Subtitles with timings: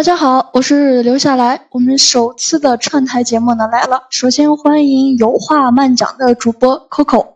[0.00, 1.66] 大家好，我是留下来。
[1.72, 7.34] 我们首次的串台节目呢来了，首先欢迎有话慢讲的主播 Coco。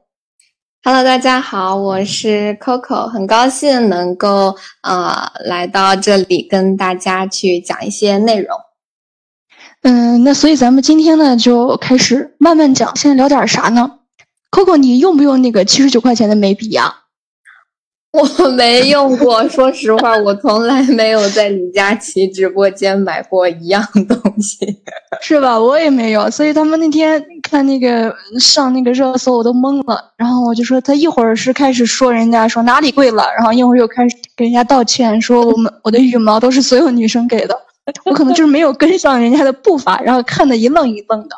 [0.83, 8.59] Hello，大家好，我是 Coco，很高兴能够呃来到这里跟大家去讲一些内容。
[9.83, 13.99] 嗯，那所以咱们今天呢就开始慢慢讲，现在聊点啥呢
[14.51, 16.95] ？Coco，你用不用那个七十九块钱的眉笔呀？
[18.15, 24.57] 我没用过，说实话，我从来没有在李佳琦直播间买过一样东西，
[25.21, 25.59] 是吧？
[25.59, 30.13] 我也没有，所以他们那天看那个上那个热搜，我都懵了。
[30.17, 37.59] 然后我就说，他一会儿是开始说人家说哪里贵了，然后一会儿又开始给人家道歉，说我们我的羽毛都是所有女生给的，
[38.05, 41.37] 我可能就是没有跟上人家的步伐，然后看的一愣一愣的。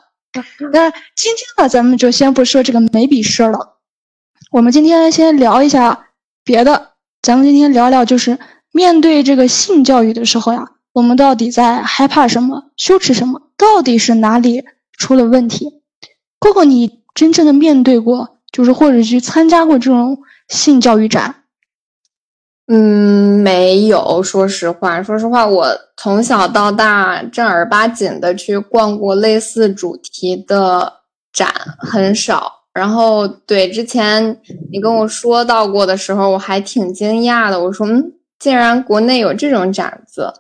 [0.75, 3.79] 那今天呢，咱们就先不说这个眉笔事了，
[4.51, 6.03] 我们今天先聊一下。
[6.47, 6.91] 别的，
[7.23, 8.39] 咱们今天聊聊，就是
[8.71, 13.43] 面对这个性教育的时候呀，我们到底在害怕什么、羞耻什么？
[13.57, 14.63] 到底是哪里
[14.97, 15.83] 出了问题
[16.39, 21.43] ？Coco，你真正的面对过，就是或者去参加过这种性教育展？
[22.69, 24.23] 嗯，没有。
[24.23, 30.93] 说实话，说实话，我从小到大正儿八经的去逛过类似主题的
[31.33, 32.56] 展很少。
[32.77, 34.39] 然后，对之前
[34.71, 37.59] 你跟我说到过的时候，我还挺惊讶的。
[37.59, 40.35] 我说，嗯，竟然国内有这种展子，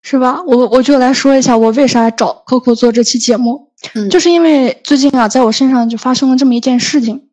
[0.00, 0.42] 是吧？
[0.46, 7.28] 我我就来说一下，我为啥找 Coco 做这期节目，嗯，就是因为最近啊，在我身上就发生了这么一件事情。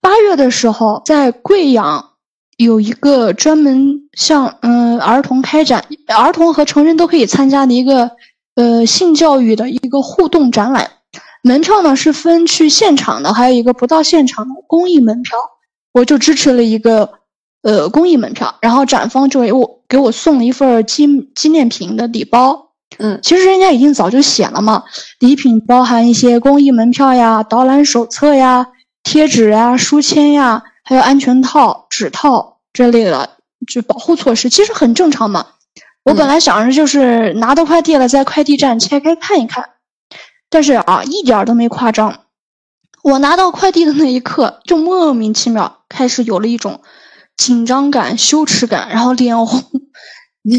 [0.00, 2.10] 八月的时候，在贵阳
[2.56, 8.10] 有一个专门向嗯儿童开展，儿童和成人都可以参加的一个
[8.56, 10.90] 呃性教育的一个互动展览。
[11.44, 15.38] 门票呢是分去现场的，还有一个不到现场的公益门票。
[15.92, 17.08] 我就支持了一个
[17.62, 22.70] 呃公益门票，然后展方就给我给我送了一份纪纪念品的礼包。
[22.98, 24.82] 嗯，其实人家已经早就写了嘛，
[25.20, 28.66] 礼品包含一些公益门票呀、导览手册呀、
[29.04, 33.30] 贴纸呀、书签呀，还有安全套、指套这类的，
[33.68, 35.46] 就保护措施，其实很正常嘛。
[36.02, 39.70] 我本来想着就是拿到快递了，在快递站拆开看一看。
[40.54, 42.20] 但是啊，一点都没夸张。
[43.02, 46.80] 我拿到快递的那一刻，就莫名其妙开始有了一种
[47.36, 49.60] 紧张感、羞耻感，然后脸红，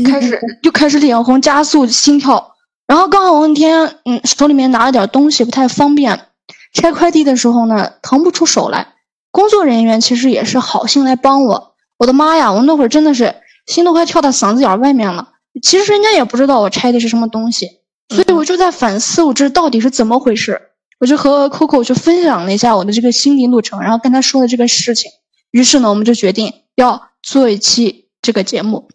[0.05, 2.55] 开始就开始脸红、加速心跳。
[2.85, 6.28] 然后刚好我那天嗯手里面拿了点东西，不太方便
[6.73, 8.95] 拆快递的时候呢，腾不出手来。
[9.31, 11.75] 工作人员其实也是好心来帮我。
[12.00, 13.34] 我的妈呀，我那会儿真的是
[13.66, 15.29] 心都快跳到嗓子眼外面了。
[15.63, 17.79] 其实人家也不知道我拆的是什么东西。
[18.09, 20.61] 所以我就在反思，我这到底是怎么回事？
[20.99, 25.11] 我就和 Coco 就分享了一下我的这个心理路程，然后跟他说了这个事情。
[25.51, 28.88] 于是呢，我们就决定要做一期这个节目。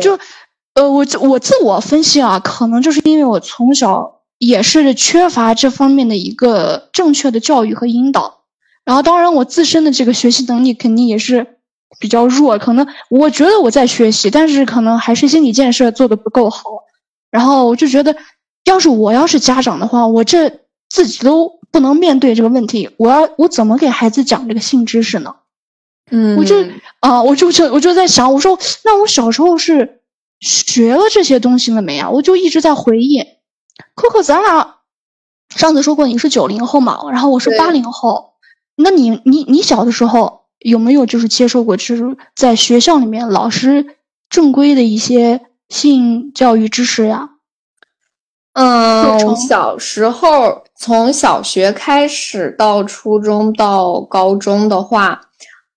[0.00, 0.18] 就，
[0.74, 8.44] 呃，我我自我分析啊，可能就是因为我从小也是缺乏这方面的一个正确的教育和引导。
[8.84, 11.58] 然后，当然我自身的这个学习能力肯定也是
[12.00, 16.62] 比较弱，可能我觉得我在学习，但是可能还是心理建设做的不够好。
[17.32, 18.14] 然后我就觉得，
[18.64, 20.60] 要是我要是家长的话，我这
[20.90, 25.34] 自己都不能面对这个问题，我要我怎么给孩子讲这个性知识呢？
[26.10, 26.56] 嗯，我就
[27.00, 30.02] 啊，我就就我就在想，我说那我小时候是
[30.40, 32.10] 学了这些东西了没啊？
[32.10, 33.24] 我就一直在回忆。
[33.94, 34.76] 可可，咱俩
[35.56, 38.34] 上次说过你是九零后嘛，然后我是八零后，
[38.76, 43.96] 那你你你小的时候有没有就是接受过，就是在学校里面老师
[44.28, 45.40] 正规的一些？
[45.72, 47.30] 性教育知识呀，
[48.52, 55.22] 嗯，小时候从小学开始到初中到高中的话，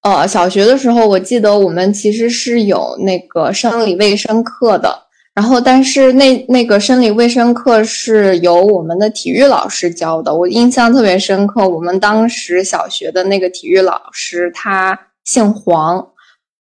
[0.02, 11.66] 呃，小学的时候我记得我们其实是有那个生理卫生课的，然后但是那那个生理卫生课是由我们的体育老师教的，我印象特别深刻。
[11.66, 16.06] 我们当时小学的那个体育老师他姓黄。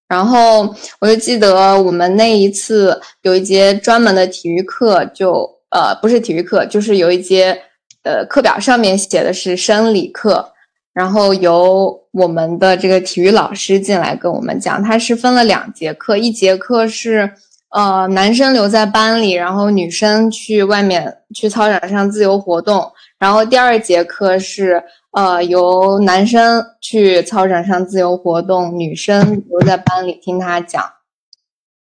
[0.07, 7.59] 然后我就记得我们那一次有一节专门的体育课，就呃不是体育课，就是有一节
[8.03, 10.53] 呃课表上面写的是生理课，
[10.93, 17.33] 然后由我们的这个体育老师进来跟我们讲，他是分了两节课，一节课是
[17.71, 24.83] 呃男生留在班里，然后女生去外面去操场上自由活动，然后第二节课是。
[25.15, 30.83] 呃，由男生去操场上自由活动，女生留在班里听他讲。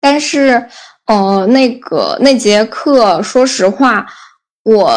[0.03, 0.67] 但是，
[1.07, 4.07] 呃，那个那节课，说实话，
[4.65, 4.93] 我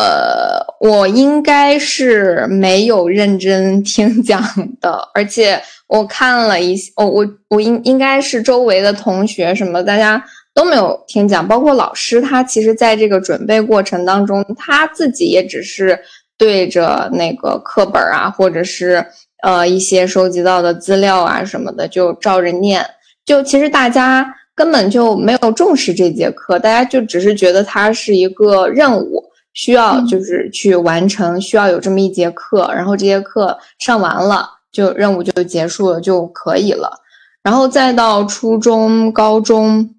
[0.82, 4.44] 我应该是没有认真听讲
[4.82, 10.22] 的，而且我看了一，哦，我我应应该是周围的同学什么，大家
[10.54, 11.48] 都没有听讲。
[11.48, 15.98] 包括老师，他其实在这个准备过程当中，他自己也只是
[16.38, 19.06] 对着那个课本啊，或者是
[19.44, 22.86] 呃一些收集到的资料啊什么的，就照着念。
[23.26, 29.24] 就其实大家根本就没有重视这节课，大家就只是觉得它是一个任务，
[29.54, 37.02] 需要就是去完成，需要有这么一节课，然后这节课上完了，就任务就结束了就可以了。
[37.42, 39.96] 然后再到初中、高中，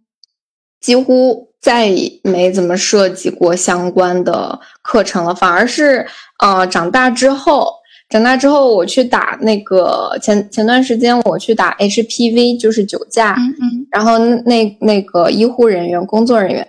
[0.80, 1.90] 几乎再
[2.22, 6.06] 没怎么涉及过相关的课程了，反而是
[6.38, 7.72] 呃长大之后。
[8.08, 13.34] 长大之后，我去打那个前前段时间我去打 HPV，就是酒驾。
[13.36, 13.86] 嗯嗯。
[13.90, 16.64] 然后那那个医护人员、工作人员，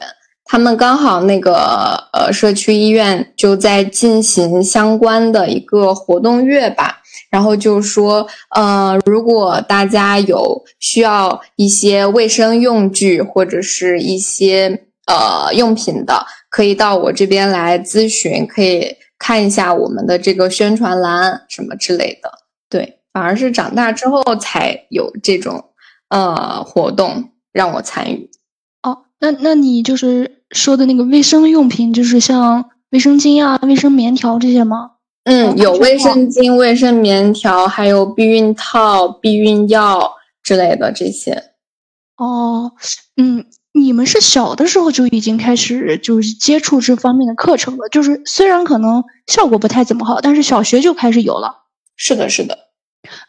[0.46, 7.04] 他们刚好那个呃社区医院就在进行相关的一个活动月吧。
[7.30, 18.96] 然后就说，呃，如果大家有需要一些卫生用具或者是一些呃用品的，可以到我这边来咨询，可以。
[19.20, 22.32] 看一下我们的这个宣传栏什么之类的，
[22.70, 25.72] 对，反而是长大之后才有这种
[26.10, 28.30] 呃活动让我参与。
[28.84, 34.92] 哦，那那你就是说的那个卫生用品，就是像卫生巾啊、卫生棉条这些吗？
[35.24, 40.14] 嗯，有卫生巾、卫生棉条，还有避孕套、避孕药
[40.44, 41.54] 之类的这些。
[42.18, 42.72] 哦，
[43.20, 43.44] 嗯。
[43.78, 51.64] 你们是小的时候就已经开始就是接触这方面的课程了，就是虽然可能效果不太怎么好，但是小学就开始有了。
[51.96, 52.58] 是的，是的。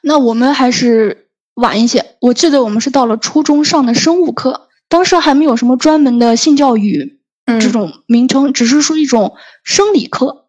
[0.03, 2.17] 那我们还是晚一些。
[2.21, 7.21] 我记得我们是到了初中上的生物课，当时还没有什么专门的性教育
[7.61, 10.47] 这种名称，只是说一种生理课。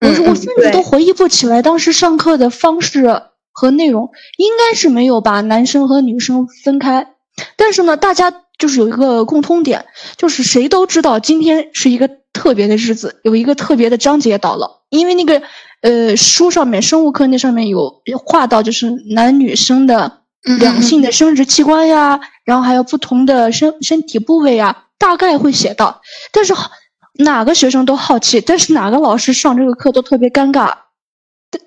[0.00, 3.22] 我我甚至都回忆不起来当时上课的方式
[3.52, 7.14] 和内容，应该是没有把男生和女生分开，
[7.56, 8.43] 但是呢，大家。
[8.58, 9.86] 就是有一个共通点，
[10.16, 14.82] 就是谁都知道今天是一个特别的日子，有一个特别的章节到了。
[14.90, 15.42] 因为那个
[15.80, 20.20] 呃书上面生物课那上面有画到，就是男女生的
[20.58, 26.00] 两性的生殖器官呀，然后还有不同的身身体部位呀，大概会写到。
[26.32, 26.54] 但是
[27.14, 30.72] 哪个学生都好奇，但是哪个老师上这个课都特别尴尬。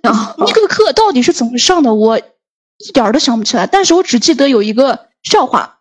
[0.02, 3.68] 那个课到底是怎么上的，我一点儿都想不起来。
[3.68, 5.77] 但是我只记得有一个笑话。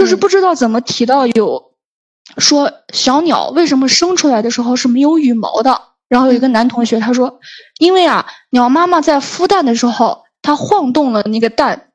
[0.00, 1.72] 就是不知道怎么提到有
[2.38, 5.78] 说小鸟为什么生出来的时候是没有羽毛的。
[6.08, 7.38] 然后有一个男同学他说，
[7.78, 11.90] 因为啊，鸟妈妈在孵蛋的时候，它晃动了那个蛋，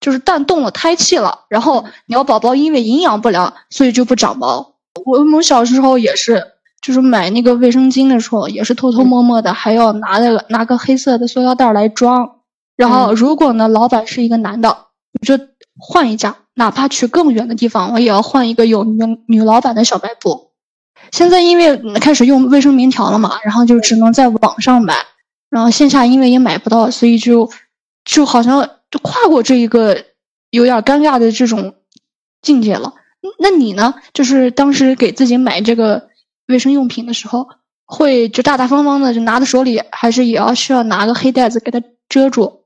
[0.00, 1.40] 就是蛋动了胎气了。
[1.50, 4.74] 然后鸟宝宝因为营养不良，所以就不长毛。
[5.04, 6.42] 我们小时候也是，
[6.80, 12.36] 就是买那个卫生巾的时候，也是偷偷摸摸的，还要拿那个拿个黑色的塑料袋来装。
[12.76, 14.86] 然后如果呢，老板是一个男的，
[15.26, 15.36] 就
[15.78, 16.36] 换一家。
[16.54, 18.98] 哪怕去更远的地方，我也要换一个有女
[19.28, 20.50] 女老板的小卖部。
[21.12, 24.96] 现在因为开始用卫生棉条了嘛，然后就只能在网上买，
[25.48, 27.48] 然后线下因为也买不到，所以就
[28.04, 30.04] 就好像就跨过这一个
[30.50, 31.76] 有点尴尬的这种
[32.42, 32.94] 境界了。
[33.38, 33.94] 那你呢？
[34.12, 36.08] 就是当时给自己买这个
[36.48, 37.48] 卫生用品的时候，
[37.84, 42.57] 会就大大方方的就拿在手里，还是也要需要拿个黑袋子给它遮住？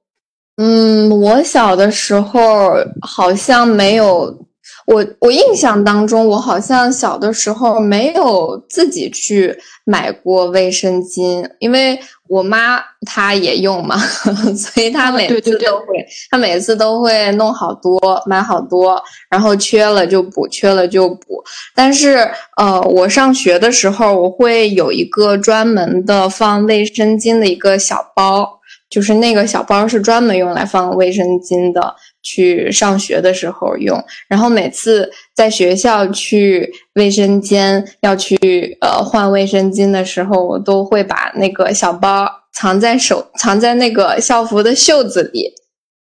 [0.57, 4.39] 嗯，我小的时候好像没有，
[4.87, 13.97] 我我印象当中，我好像小的时候没有自己去买过卫生巾，因为我妈她也用嘛，
[14.55, 15.87] 所以她每次都会，
[16.31, 21.43] 她每次都会弄好多，买好多，然后缺了就补，缺了就补。
[21.75, 22.29] 但是
[22.59, 28.59] 呃，我上学的时候，我会有一个专门的放卫生巾的一个小包。
[28.93, 33.99] 就是那个小包是专门用来放卫生巾的，去上学的时候用。
[34.29, 38.37] 然后每次在学校去卫生间要去
[38.83, 45.55] 呃换卫生巾的时候，我都会把那个小包藏在手藏在那个校服的袖子里，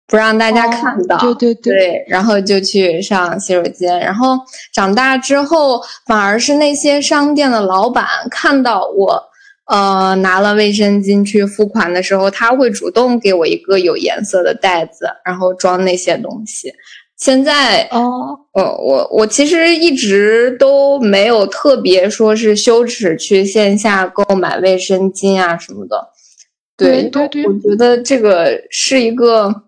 [0.06, 1.18] 不让大家看到。
[1.20, 3.98] 对对对，然后就去上洗手间。
[3.98, 4.38] 然后
[4.74, 9.24] 长大之后，反而是那些商店的老板看到我。
[9.66, 16.74] 呃，拿了卫生巾去付款的时候，他会主动给我一个有颜色的袋子，然后装那些东西。
[17.16, 26.10] 现在哦，呃，我我其实一直都没有特别说是羞耻去线下购买卫生巾啊什么的。
[26.76, 29.64] 对对对，我觉得这个是一个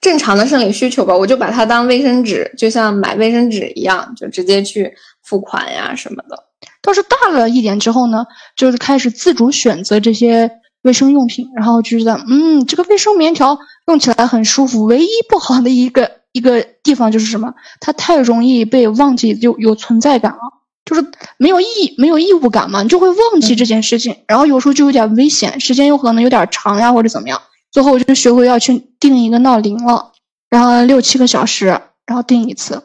[0.00, 6.44] 正常的生理需求吧，我就把它当卫生纸，就像买卫生纸一样，就直接去付款呀什么的。
[6.86, 8.24] 倒是大了一点之后呢，
[8.56, 10.50] 就是开始自主选择这些
[10.82, 14.84] 卫生用品，然后就觉得，嗯，这个卫生棉条用起来很舒服。
[14.84, 20.38] 唯一不好的一个一个地方就是什么，它太容易被忘记，就有存在感了，
[20.84, 21.04] 就是
[21.38, 27.42] 没有义没有义务感嘛，你就会忘记这件事情，然后有时候就有点危险，时间有可能有点长呀，或者怎么样。
[27.72, 30.12] 最后我就学会要去定一个闹铃了，
[30.48, 31.66] 然后六七个小时，
[32.06, 32.80] 然后定一次，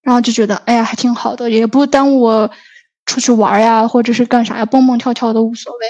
[0.00, 2.50] 然后就觉得哎呀还挺好的，也不耽误我
[3.12, 5.86] 出去玩呀，或者是干啥呀，蹦蹦跳跳都无所谓。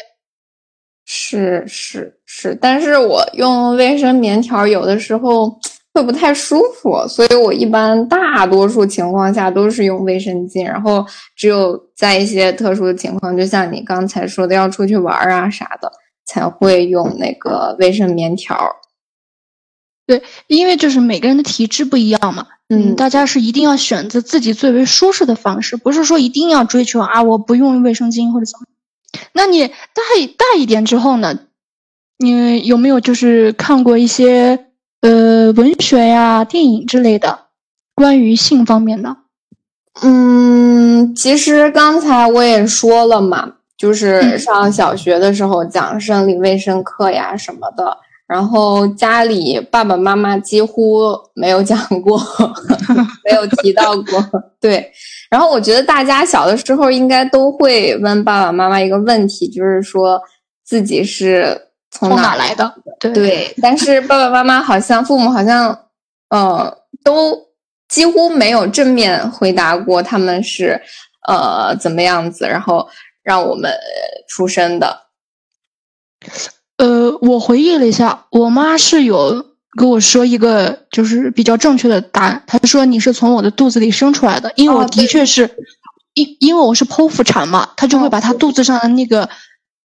[1.05, 5.49] 是是是，但是我用卫生棉条有的时候
[5.95, 15.93] 会不太舒服，所以我一般大多数情况下都是用卫生巾，然后只有在一些特殊的情况，就像你刚才说的要出去玩啊啥的，
[16.27, 18.57] 才会用那个卫生棉条。
[20.07, 28.67] 对，因为就是每个人的体质不一样嘛，嗯，大家是一定要选择自己最为舒适的方式，不是说一定要追求啊，我不用卫生巾或者怎么。
[29.33, 30.03] 那你大
[30.37, 31.39] 大一点之后呢？
[32.19, 34.67] 你有没有就是看过一些
[35.01, 37.47] 呃文学呀、电影之类的
[37.95, 39.17] 关于性方面的？
[40.03, 47.99] 嗯，其实刚才我也说了嘛，就是上小学的时候讲生理卫生课呀什么的。
[48.33, 52.19] 然后家里爸爸妈妈几乎没有讲过，
[53.29, 54.25] 没有提到过。
[54.59, 54.91] 对，
[55.29, 60.19] 然后我觉得大家小的时候应该都会问爸爸妈妈一个问题，就是说
[60.65, 62.75] 自己是从哪来的？
[62.99, 65.79] 对， 但是爸爸妈妈好像父母好像，
[66.31, 67.39] 呃，都
[67.87, 70.81] 几乎没有正面回答过他们是
[71.29, 72.89] 呃怎么样子，然后
[73.23, 73.71] 让我们
[74.27, 75.03] 出生的。
[76.83, 79.47] 呃，我回忆了一下，我妈是有
[79.79, 82.43] 跟我说一个就是比较正确的答案。
[82.45, 85.49] 她说你是从我的肚子里生出来的，因为我的确是，
[86.15, 89.31] 因因为我是剖腹产嘛，她就会把她肚子上的那个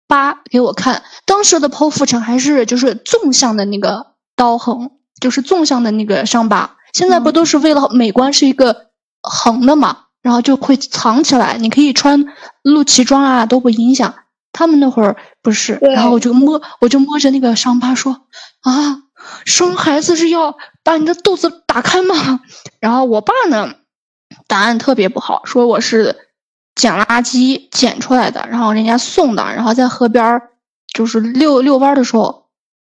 [0.06, 1.02] 疤给我看。
[1.24, 6.76] 当时的剖腹产还是就是纵向的那个刀痕，就是纵向的那个伤疤。
[6.92, 8.88] 现在不都是为了美观是一个
[9.22, 12.26] 横的嘛，然后就会藏起来，你可以穿
[12.62, 14.14] 露脐装啊都不影响。
[14.52, 18.26] 他们那会儿不是，然后我就摸，我就摸着那个伤疤说
[18.62, 19.02] ：“啊，
[19.44, 22.40] 生孩子是要把你的肚子打开吗？”
[22.80, 23.74] 然后我爸呢，
[24.46, 26.16] 答案特别不好，说我是
[26.74, 30.50] 捡垃圾捡出来的，然后人家送的，然后在河边儿
[30.92, 32.46] 就是遛遛弯的时候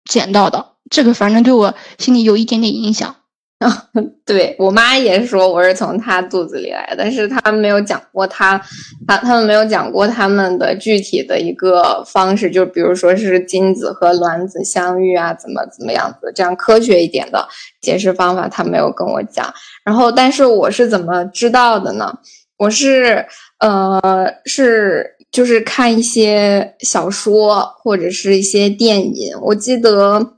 [0.04, 0.74] 捡到的。
[0.90, 3.16] 这个反正对我心里有一点点影响。
[3.66, 3.86] 啊，
[4.24, 8.56] 对我妈也说我是从她肚子里来，但是她没有讲过她，
[9.04, 17.48] 她他们没有讲过他们的具体的一个方式，就比如说是精子和卵子相遇啊，怎么怎么样子，这样科学一点的
[17.80, 19.52] 解释方法，他没有跟我讲。
[19.84, 22.16] 然后，但是我是怎么知道的呢？
[22.58, 23.26] 我是
[23.58, 30.34] 呃，是就是看一些小说或者是一些电影，我记得。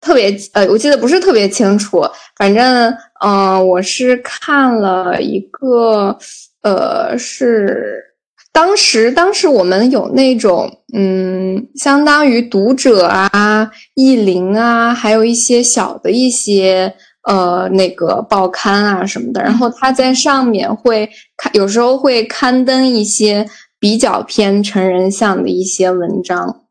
[0.00, 2.02] 特别呃，我记得不是特别清楚，
[2.36, 6.16] 反正嗯，我是看了一个
[6.62, 8.04] 呃，是
[8.52, 16.94] 当时当时我们有那种嗯，相当于读者啊、意林啊，还有一些小的一些
[17.28, 23.44] 呃那个报刊啊什么的，然后他在上面会看，有时候会刊登一些
[23.80, 26.62] 比较偏成人向的一些文章，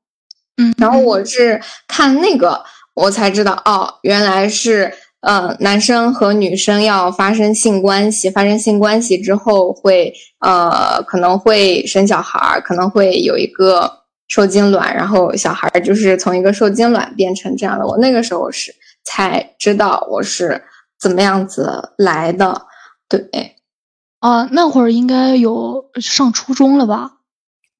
[0.55, 2.63] 嗯，然后我是看那个。
[2.97, 13.91] 我才知道哦，原来是呃，男生和女生要发生性关系，发生性关系之后会呃，可能会生小孩，可能会有一个
[14.27, 17.85] 受精卵，然后小孩就是从一个受精卵变成这样的。
[17.85, 18.73] 我那个时候是
[19.05, 20.63] 才知道我是
[20.99, 22.63] 怎么样子来的，
[23.07, 23.55] 对，
[24.21, 27.16] 啊，那会儿应该有上初中了吧？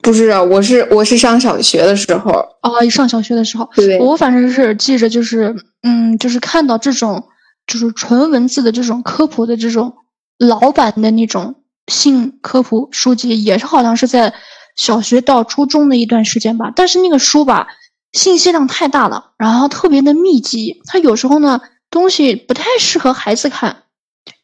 [0.04, 7.28] 不是，我是我是上小学的时候哦，上小学的时候，对，我反正是记着，就是嗯，就是看到这种
[7.66, 9.94] 就是纯文字的这种科普的这种
[10.38, 11.56] 老版的那种
[11.88, 14.34] 性科普书籍，也是好像是在
[14.78, 16.72] 小学到初中的一段时间吧。
[16.74, 17.68] 但是那个书吧，
[18.14, 23.84] 信息量太大了，然后特别的密集，它有时候呢东西不太适合孩子看。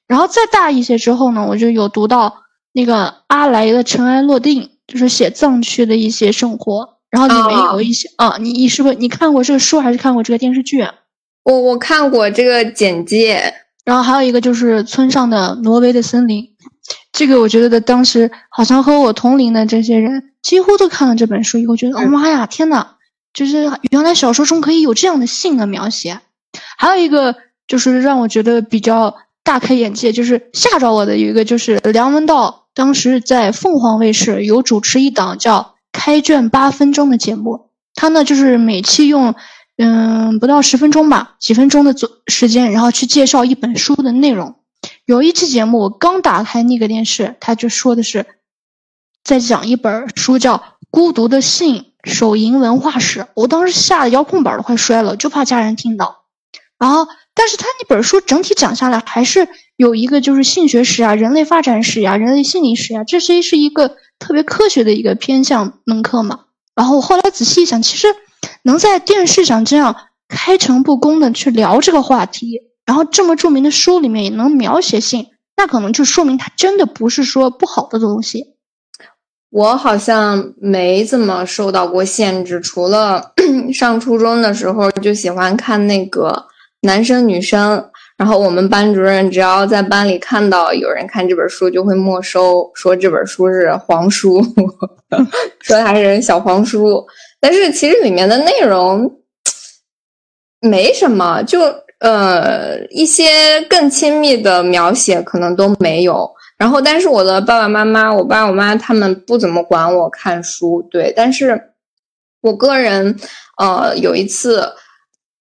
[0.08, 2.44] 然后再大一些之后呢，我就有读到
[2.74, 4.64] 那个阿来的《尘埃落定》。
[4.94, 10.88] 就是写藏区的一些生活，然后里面有一些啊，你你是不是你看过这个书还是看过这个电视剧？
[11.44, 13.52] 我我看过这个简介，
[13.84, 16.48] 然后还有一个就是村上的挪威的森林，
[17.12, 22.86] 这个我觉得当时好像和我同龄的这些人几乎都看了这本书以后，觉得哦妈呀，天呐，
[23.34, 26.20] 就是原来小说中可以有这样的性的描写。
[26.78, 27.36] 还有一个
[27.66, 32.63] 就是让我觉得比较大开眼界，就是吓着我的有一个就是梁文道。
[32.74, 35.60] 当时在凤凰卫视有主持一档叫
[35.92, 39.36] 《开卷八分钟》的节目，他呢就是每期用
[39.78, 44.56] 嗯，不到十分钟吧，几分钟的左时间，然后去介绍一本书的内容。
[45.06, 48.26] 有一期节目，我刚打开那个电视，他就说的是
[49.24, 50.58] 在讲一本书，叫
[50.90, 53.28] 《孤独的信》，手淫文化史。
[53.34, 56.24] 我当时吓得遥控板都快摔了，就怕家人听到。
[56.78, 66.42] 然后，但是他那本书整体讲下来，还是有一个就是性学史啊、人类发展史呀、人类心理史呀，这是是一个特别科学的一个偏向门课嘛。
[66.76, 68.08] 然后我后来仔细一想，其实
[68.62, 69.96] 能在电视上这样
[70.28, 78.54] 开诚布公的去聊这个话题，然后这么著名的书里面也能描写性，那可能就说明它真的不是说不好的东西。
[79.50, 83.34] 我好像没怎么受到过限制，除了
[83.74, 86.46] 上初中的时候就喜欢看那个。
[86.84, 94.42] 男生女生，然后我们班主任只要在班里看到有人看这本书，就会没收，说这本书是黄书，
[95.64, 97.06] 说它是小黄书。
[97.40, 99.10] 但是其实里面的内容
[100.60, 101.62] 没什么，就
[102.00, 106.30] 呃一些更亲密的描写可能都没有。
[106.58, 111.14] 然后，但是我的爸爸妈妈，我爸我妈他们不怎么管我看书，对。
[111.16, 111.62] 但是
[112.42, 113.18] 我个人，
[113.58, 114.68] 呃，有一次。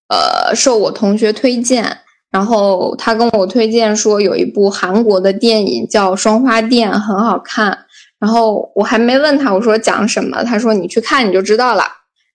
[0.09, 1.99] 呃，受我同学推荐，
[2.31, 7.87] 然后他跟我推荐说有一部韩国的电影叫《双花店》，很好看。
[8.19, 10.45] 然后我还没问他，我说讲什么？
[10.45, 11.85] 他说你去看你就知道了。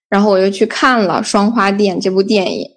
[0.09, 2.69] 然后我就去看了《双花店》这部电影。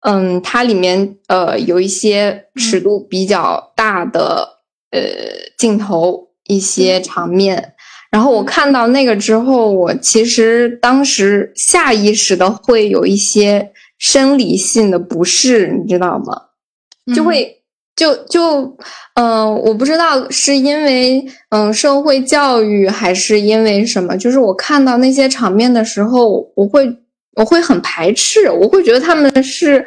[0.00, 5.00] 嗯，它里面呃有一些尺度比较大的呃
[5.58, 7.74] 镜头，一些场面。
[8.10, 13.72] 然后我看到那个之后，我其实当时下意识的会有一些。
[13.98, 16.42] 生理性的不适，你知道吗？
[17.14, 17.62] 就会
[17.94, 18.76] 就就
[19.14, 26.96] 嗯，我不知道是因为嗯社会教育还是因为什么，就是我看到那些场面的时候，我会
[27.36, 29.86] 我会很排斥，我会觉得他们是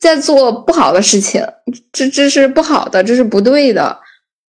[0.00, 1.46] 在做不好的事情，
[1.92, 3.98] 这这是不好的，这是不对的。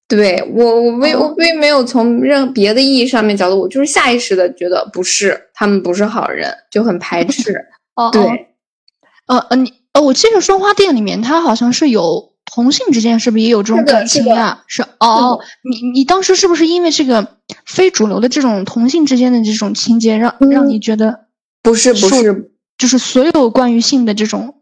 [0.07, 7.65] 对我我并我并没有从任别的意义上面角度，我就是下意识的觉得不是他们不是好人，就很排斥。
[7.95, 8.55] 哦，对，
[9.27, 14.63] 呃呃，你呃，我记得《双花店》里面，它好像是有同性之间，是不是也有这种感情啊？
[14.67, 21.25] 是哦，你你当时是不是因为这个非主流的这种同性之间的这种情节，让让你觉得
[21.61, 24.55] 不是不是，就是所有关于性的这种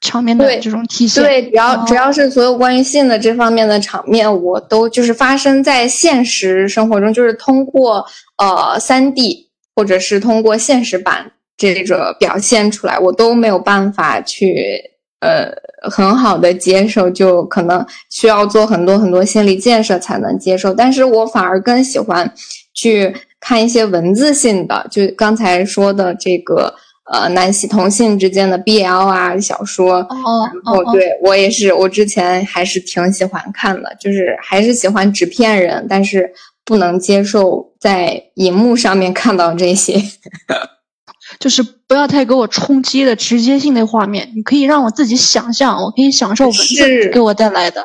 [0.00, 1.22] 场面的这种体现？
[1.24, 8.06] 对，只要只要是所有关于性的这方面的场面，我都就是发生在现实生活中，就是通过
[8.38, 11.32] 呃三 D 或者是通过现实版。
[11.56, 14.78] 这个表现出来，我都没有办法去
[15.20, 15.50] 呃
[15.90, 20.74] 很好的接受，就可能需要做很多很多心理建设才能接受。
[20.74, 22.30] 但是我反而更喜欢
[22.74, 26.74] 去看一些文字性的，就刚才说的这个
[27.10, 30.00] 呃男性同性之间的 BL 啊小说。
[30.00, 36.30] 哦，然后对我也是，我之前还是挺喜欢看的，就是还是喜欢纸片人，但是
[36.66, 39.94] 不能接受在荧幕上面看到这些。
[41.38, 47.82] 就是不要太给我冲击的直接性的画面，你可以让我自己想象，我可以享受文字给我带来的。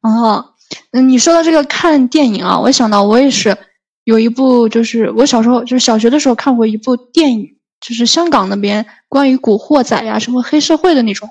[0.00, 0.52] 啊，
[0.92, 3.56] 嗯，你说到这个看电影啊，我想到我也是
[4.04, 11.28] 有一部，就是我小时候就是小学的时候看过一部电影，就是香港那边关于古惑仔呀、什么黑社会的那种。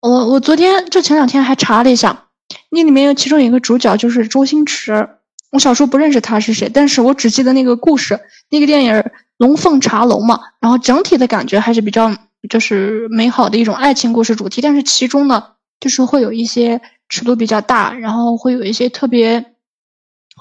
[0.00, 2.26] 我我昨天就前两天还查了一下，
[2.70, 5.08] 那里面有其中一个主角就是周星驰。
[5.50, 9.02] 我小时候不认识他是谁，但是我只记得那个故事，那个电影。
[9.38, 12.14] 龙凤茶楼嘛，然后整体的感觉还是比较
[12.50, 19.54] 就是美好的一种爱情故事主题，但是其中呢，就是会有一些尺度比较大，然后会有一些特别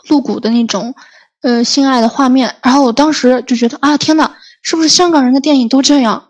[0.09, 0.95] 露骨的那种
[1.41, 4.31] 呃性爱的画面，然后我当时就觉得啊天呐，
[4.61, 6.29] 是不是香港人的电影都这样？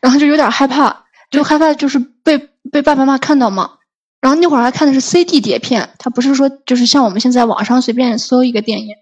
[0.00, 2.38] 然后就有点害怕，就害怕就是被
[2.72, 3.72] 被爸爸妈妈看到嘛。
[4.20, 8.96] 然后那会儿还看的是 CD 碟片，它不是说就是像我们现在网上随便搜一个电影。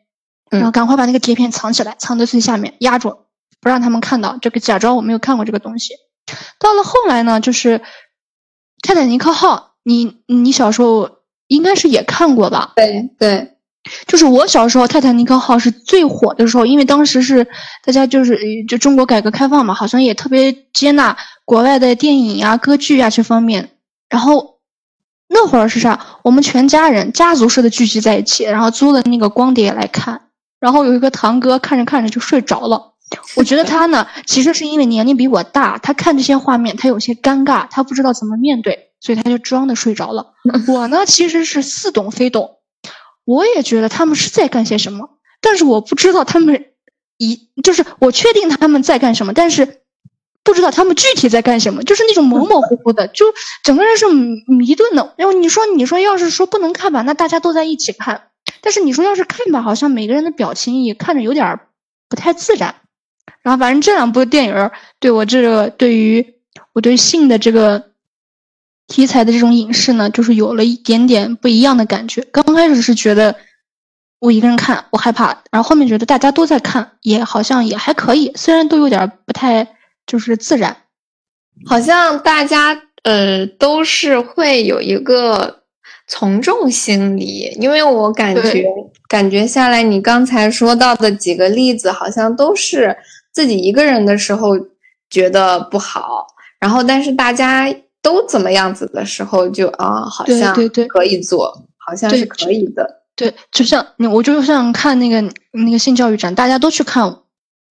[0.50, 3.16] 然后赶快把那个碟片藏起来，藏在最下面压住，
[3.60, 5.94] 不让他们看到，这个假装我没有看过这个东西。
[6.58, 7.78] 到了后来呢，就是
[8.82, 11.10] 《泰坦尼克号》，你你小时候
[11.48, 12.72] 应该是也看过吧？
[12.76, 13.56] 对对，
[14.06, 17.46] 就是我小时候《泰坦尼克号》是最火的时候，因为当时是
[17.84, 23.70] 大家就是就中国改革开放嘛，好像也特别接纳国外的电影呀、歌剧呀这方面。
[24.08, 24.60] 然后
[25.28, 26.18] 那会儿是啥？
[26.22, 30.22] 我们全家人家族式的聚集在一起，然后租的那个光碟来看。
[30.64, 32.94] 然后有一个堂哥看着看着就睡着了，
[33.36, 40.32] 我觉得他呢， 其实是因为年龄比我大，他看这些画面他有些尴尬，他不知道怎么面对，所以他就装的睡着了。
[40.66, 42.56] 我呢，其实是似懂非懂，
[43.26, 45.10] 我也觉得他们是在干些什么，
[45.42, 46.64] 但是我不知道他们
[47.18, 49.82] 一就是我确定他们在干什么，但是
[50.42, 53.26] 不知道他们具体在干什么，就是那种模模糊糊的， 就
[53.62, 55.12] 整个人是迷顿的。
[55.18, 58.16] 然后你说，你说要是说不能看吧，那大家都在一起看；
[58.64, 61.60] 但是你说要是看吧，好像每个人的表情也看着有点
[62.08, 62.74] 不太自然。
[63.42, 66.34] 然后反正这两部电影对我这个对于
[66.72, 67.90] 我对性的这个
[68.86, 72.22] 题材的这种影视呢，就是有了一点点不一样的感觉。
[72.32, 73.36] 刚开始是觉得
[74.20, 79.68] 我一个人看我害怕，然后后面觉得大家都在看，也好像也还可以，虽然都有点不太。
[80.06, 80.76] 就是自然，
[81.64, 85.63] 好像大家呃都是会有一个
[86.06, 88.64] 从众心理，因为我感觉
[89.08, 92.96] 感觉下来，你刚才说到的几个例子，好像都是
[93.32, 94.54] 自己一个人的时候
[95.08, 96.26] 觉得不好，
[96.60, 100.54] 然后但是大家都怎么样子的时候，就啊好像
[100.88, 103.02] 可以做，好像是可以的。
[103.16, 107.18] 对，就像你，我就像看那个那个性教育展，大家都去看，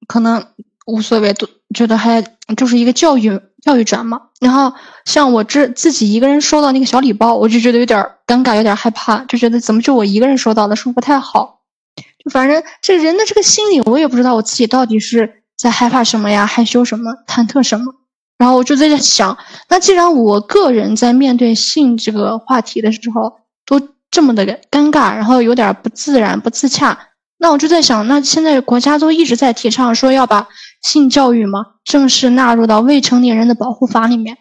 [0.08, 0.46] 可能
[0.86, 1.48] 无所谓，都。
[1.74, 2.24] 觉得还
[2.56, 3.32] 就是一个教育
[3.64, 4.74] 教育转嘛，然后
[5.06, 11.62] 像我这自己一个人收到那个小礼包，我就觉得有点尴尬，有点害怕，就觉得怎么就我一个人收到的，是不是不太好？
[11.96, 17.94] 就反正这人的这个心理，我也不知道我自己到底是在害怕什么呀，害羞什么，忐忑什么。
[18.38, 19.38] 然后我就在这想，
[19.70, 23.80] 那既然我个人在面对性这个话题的时候都
[24.12, 26.98] 这么的尴尬，然后有点不自然、不自洽，
[27.38, 30.50] 那我就在想，那现在国家都一直在提倡说要把。
[30.84, 31.66] 性教育吗？
[31.84, 34.38] 正式纳入到未成年人的保护法里面。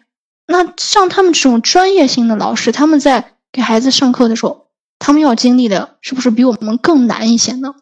[0.46, 4.66] 那像他们这种专业性的老师，他们在给孩子上课的时候，
[4.98, 7.74] 他们要经历的是不是比我们更难一些呢？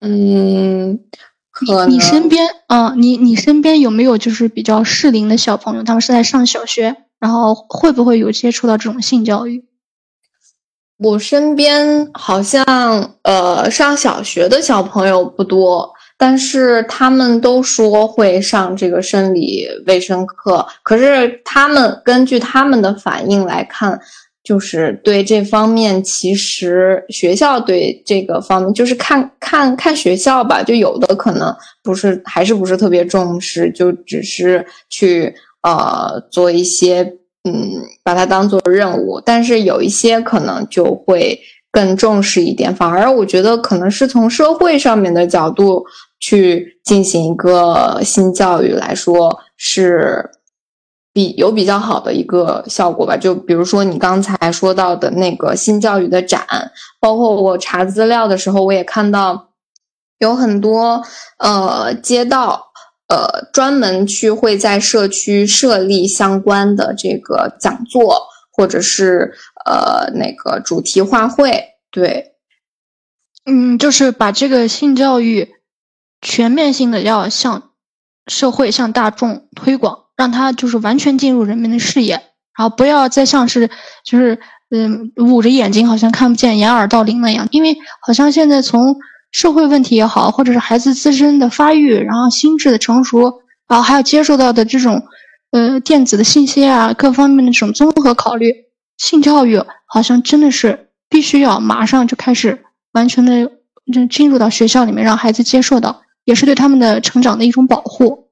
[0.00, 1.00] 嗯，
[1.66, 5.82] 你你身边啊，你你身边有没有就是比较适龄的小朋友？
[5.82, 9.64] 他们是在上小学，然后会不会有接触到这种性教育？
[10.98, 15.94] 我身边好像呃，上小学的小朋友不多。
[16.22, 23.98] 但是他们都说会上这个生理卫生课，可是他们根据他们的反应来看，
[24.44, 37.02] 就是对这方面，其实学校对这个方面就是看看看学校吧，就有的可能不是，还是不是特别重视，就只是去呃做一些
[37.42, 41.36] 嗯，把它当做任务，但是有一些可能就会
[41.72, 45.84] 更重视一点，反而我觉得可能是从社会上面的角度。
[46.22, 50.30] 去进行一个性教育来说是
[51.12, 53.16] 比有比较好的一个效果吧。
[53.16, 56.46] 就比如说你刚才说到的那个性教育的展，
[57.00, 59.48] 包括我查资料的时候，我也看到
[60.18, 61.02] 有很多
[61.38, 62.66] 呃街道
[63.08, 69.34] 呃专门去会在社区设立相关的这个讲座，或者是
[69.66, 71.64] 呃那个主题画会。
[71.90, 72.36] 对，
[73.44, 75.56] 嗯，就是把这个性教育。
[76.22, 77.70] 全面性的要向
[78.28, 82.14] 社会、向大众推广，让它就是完全进入人们的视野，
[82.56, 83.68] 然后不要再像是
[84.04, 84.38] 就是
[84.70, 87.48] 嗯捂着眼睛，好像看不见、掩耳盗铃那样。
[87.50, 88.96] 因为好像现在从
[89.32, 95.02] 社会问题也好，或者是孩子自身的发育，然后心智的成熟，然后还有接受到的这种
[95.50, 98.54] 呃电子的信息啊，各方面的这种综合考虑，
[98.96, 103.50] 性教育好像真的是必须要马上就开始完全的
[103.92, 106.01] 就进入到学校里面，让孩子接受到。
[106.24, 108.28] 也是对他们的成长的一种保护。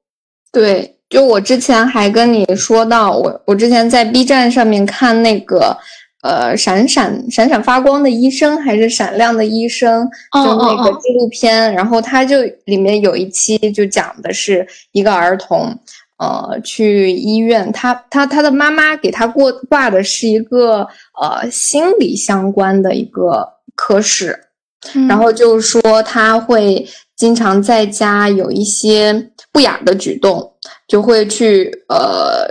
[0.52, 5.76] 对，就我之前还跟你说到，我我之前在 B 站上面看那个，
[6.22, 15.72] 呃，闪闪闪闪发光的医生还是闪亮的医生，就那个纪录片，然后他就里面有一期就讲的是一个儿童，
[16.18, 20.88] 呃，去医院，他他他的妈妈给他过挂的是一个
[21.20, 24.36] 呃心理相关的一个科室，
[25.08, 26.84] 然后就是说他会。
[27.20, 30.54] 经常在家有一些不雅的举动，
[30.88, 32.48] 就会去呃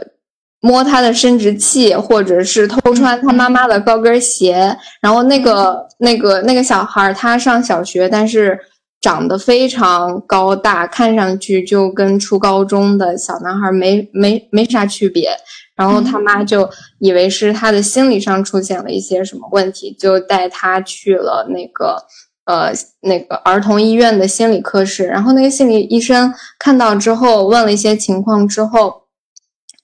[0.62, 4.78] 摸他的生殖器，或者是偷穿他妈妈的高跟鞋。
[5.02, 8.60] 然后那个那个那个小孩他上小学，但是
[9.02, 15.32] 长得非常高大，看上去就跟初高中的小男孩没没没啥区别。
[15.76, 22.06] 然后他妈就以为是他的心理上出现了一些什么问题，就带他去了那个。
[22.50, 29.04] 呃，那个儿童医院的心理科室，然后那个心理医生看到之后，问了一些情况之后，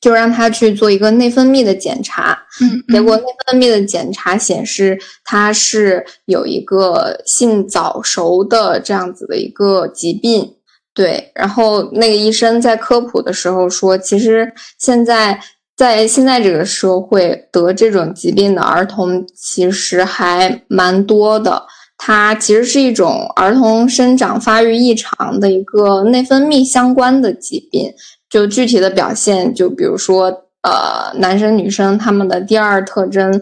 [0.02, 2.36] 就让他去做一个内分泌的检查。
[2.60, 10.56] 嗯，结果内分泌的检查显示他是有一个性早熟的这样子的一个疾病。
[10.96, 15.40] 对，然后那个医生在科普的时候说，其实现在
[15.78, 21.68] 在现在这个社会得这种疾病的儿童其实还蛮多的。
[21.98, 27.92] 它其实是一种儿童生长发育异常的一个内分泌相关的疾病，
[28.30, 30.26] 就具体的表现，就比如说，
[30.62, 33.42] 呃，男生女生他们的第二特征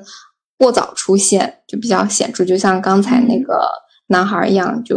[0.58, 3.68] 过早出现，就比较显著，就像刚才那个
[4.08, 4.96] 男孩一样，就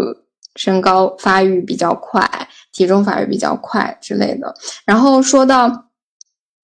[0.54, 4.54] 身高发育比较快，体重发育比较快之类的。
[4.84, 5.86] 然后说到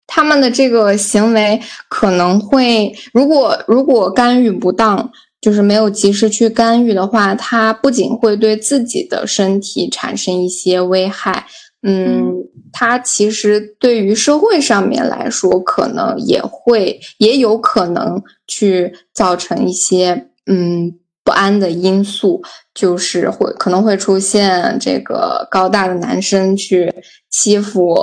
[0.06, 5.10] 他们的这个行为，可能会如果如果干预不当。
[5.42, 11.44] 就是没有及时去干预的话，它不仅会对自己的身体产生一些危害，
[11.82, 12.32] 嗯，
[12.72, 22.40] 它其实对于社会上面来说，可能也会也有可能去造成一些嗯不安的因素，
[22.72, 26.94] 就是会可能会出现这个高大的男生去
[27.28, 27.96] 欺负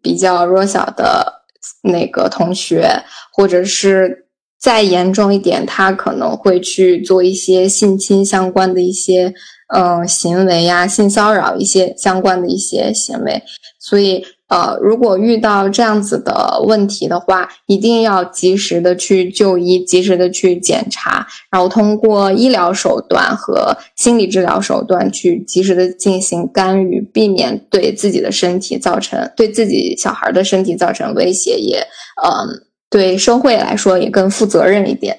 [0.00, 1.42] 比较弱小的
[1.82, 2.88] 那个同学，
[3.34, 4.24] 或者是。
[4.66, 9.32] 再严重一点，他可能会去做一些性侵相关的一些
[9.72, 13.40] 嗯行为呀，性骚扰一些相关的一些行为。
[13.78, 31.86] 所以呃，如果遇到这样子的问题的话，一定要及时的去就医，及时的去检查，然后通过医疗手段和心理治疗手段去及时的进行干预，避免对自己的身体造成对自己小孩的身体造成威胁，也
[32.26, 32.65] 嗯。
[32.96, 35.14] 对社会来说也更负责任一点。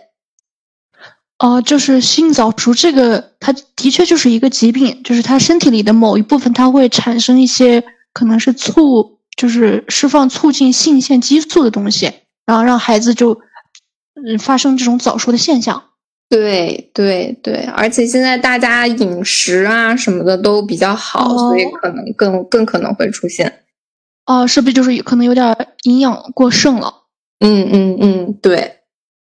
[1.37, 12.11] 哦，就是性早熟这个，它的确就是一个疾病，就是他身体里的某一部分，它会产生一些可能是促，就是释放促进性腺激素的东西，
[12.47, 13.39] 然后让孩子就
[14.15, 15.83] 嗯发生这种早熟的现象。
[16.27, 23.61] 对对对，而且现在大家饮食啊什么的都比较好，所以可能更更可能会出现。
[24.25, 27.03] 哦，是不是就是可能有点营养过剩了？
[27.39, 28.79] 嗯嗯嗯，对。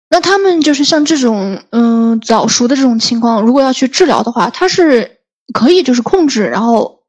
[0.10, 5.20] 那他们就是像这种嗯早熟的这种情况，如果要去治疗的话，它是
[5.54, 7.04] 可以就是控制然后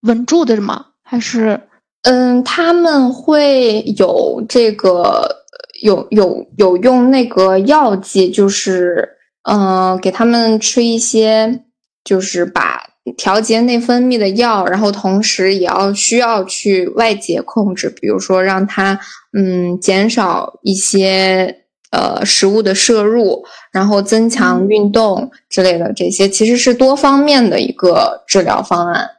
[0.00, 0.86] 稳住的吗？
[1.04, 1.68] 还是
[2.02, 5.44] 嗯他们会有这个
[5.82, 9.10] 有有有用那个药剂，就是
[9.48, 11.64] 嗯给他们吃一些，
[12.02, 12.88] 就是把。
[13.16, 19.00] 调节内分泌的药，然后同时也要需要去外界控制，比如说让他
[19.32, 29.10] 嗯减少一些呃食物的摄入，然后增强运动之类的，这些其实是多方面的一个治疗方案。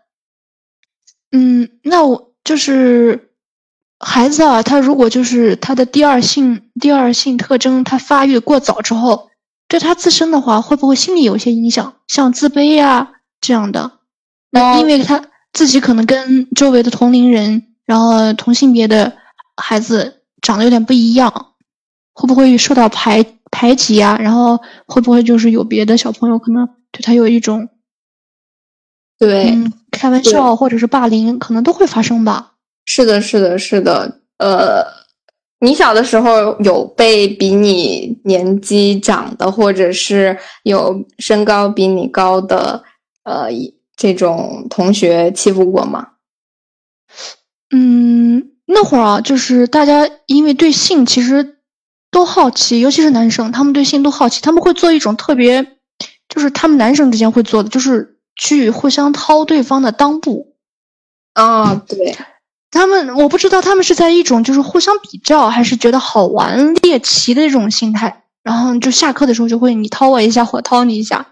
[1.31, 3.29] 嗯，那我就是
[3.99, 9.29] 孩子啊，他如果就是他的第二性第二性特征他发育过早之后，
[9.67, 13.13] 对他自身的话，会不会心理有些影响，像自卑呀？
[13.41, 13.93] 这样的，
[14.51, 19.17] 那因为他自己可能跟周围的同龄人，然后同性别的
[19.55, 21.53] 孩子长得有点不一样，
[22.13, 24.17] 会不会受到排排挤啊？
[24.19, 27.69] 然后会不会就是有别的小朋友可能对他有一种
[29.19, 29.55] 对
[29.91, 32.53] 开玩笑或者是霸凌，可能都会发生吧？
[32.85, 34.21] 是的，是的，是的。
[34.37, 34.85] 呃，
[35.59, 42.83] 你小的时候有被比你年纪长的，或者是有身高比你高的？
[43.23, 43.47] 呃，
[43.95, 46.09] 这种同学欺负过吗？
[47.73, 51.57] 嗯，那会儿啊，就是大家因为对性其实
[52.11, 55.63] 都好奇，尤其是男生，他们对性都好奇，他们会做一种特别，
[56.27, 60.55] 就是他们男生之间会做的，就是去互相掏对方的裆部。
[61.33, 62.15] 啊，对，
[62.71, 71.27] 他们我不知道他们是在一种就是互相比较，还是觉得好玩猎奇的这种心态，然后就下课的时候就会你掏我一下，我掏你一下。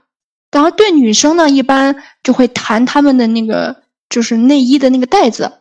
[0.51, 5.51] 然后对女生呢，一般就会弹他们的那个就是内衣的那个带子，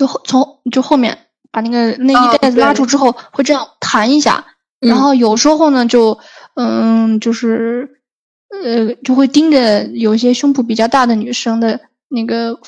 [0.00, 4.46] 就后从就后面把那个内衣带子拉住之后，会这样弹一下。
[4.78, 6.18] 然后有时候呢，就
[6.54, 8.00] 嗯，就是
[8.48, 12.58] 呃，就会盯着有些胸部比较大的女生的那个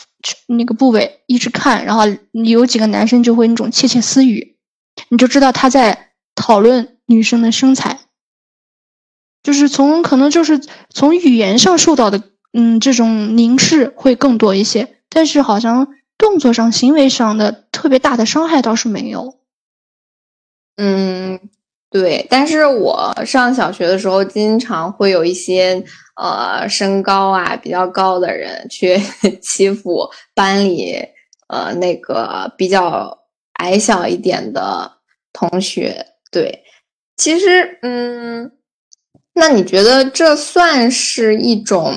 [0.47, 1.87] 那个部位一直看。
[1.87, 4.57] 然后有几个男生就会那种窃窃私语，
[5.09, 8.01] 你就知道他在讨论女生的身材。
[9.42, 15.88] 就是从可能就是从语言上受到的，嗯，这种凝视会更多一些，但是好像
[16.23, 19.41] 动作上、行为上的特别大的伤害倒是没有。
[20.77, 21.39] 嗯，
[21.91, 22.27] 对。
[22.31, 25.85] 但是我上小学的时候，经常会有一些
[26.17, 28.97] 呃身高啊比较高的人去
[29.43, 30.97] 欺负班里
[31.49, 33.19] 呃那个比较
[33.55, 34.93] 矮小一点的
[35.33, 36.07] 同学。
[36.31, 36.65] 对，
[37.17, 38.53] 其实嗯。
[39.35, 41.95] 那你觉得这算是一种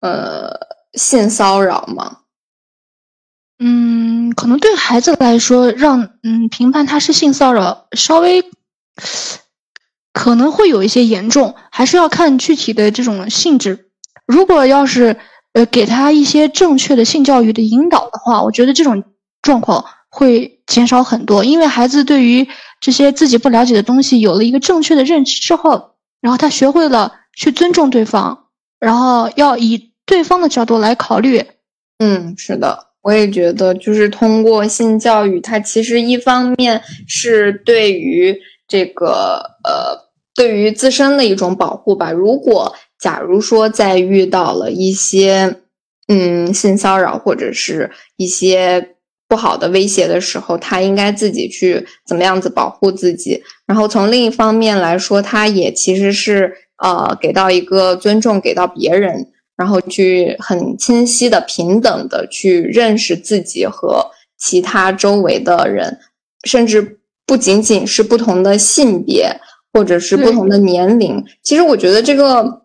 [0.00, 0.50] 呃
[0.94, 2.21] 性骚扰吗？
[3.64, 8.44] 嗯，可能对孩子来说，让嗯评判他是性骚扰，稍微
[10.12, 13.90] 可能会有一些严重，还是要看具体的这种性质。
[14.26, 15.16] 如果要是
[15.52, 19.04] 呃，给他一些正确的性教育的引导的话，我觉得这种
[19.42, 21.44] 状况会减少很多。
[21.44, 22.48] 因为孩子对于
[22.80, 28.46] 这些自己不了解的东西有了一个正确的认知之后，然后他学会了去尊重对方，
[28.80, 31.44] 然后要以对方的角度来考虑。
[31.98, 32.91] 嗯，是的。
[33.02, 38.38] 我也觉得，就是通过性教育，它其实一方面是对于
[38.68, 42.12] 这个呃，对于自身的一种保护吧。
[42.12, 45.56] 如果假如说在遇到了一些
[46.06, 48.94] 嗯性骚扰或者是一些
[49.28, 53.42] 不好的威胁的时候，他应该自己去怎么样子保护自己。
[53.66, 59.26] 然后从另一方面来说，他也其实是呃给到一个尊重，给到别人。
[59.56, 65.98] 然后去很清晰的、平等的去认识自己和其他周围的人，
[66.44, 69.40] 甚至不仅仅是不同的性别
[69.72, 71.24] 或者是不同的年龄。
[71.42, 72.62] 其实我觉得这个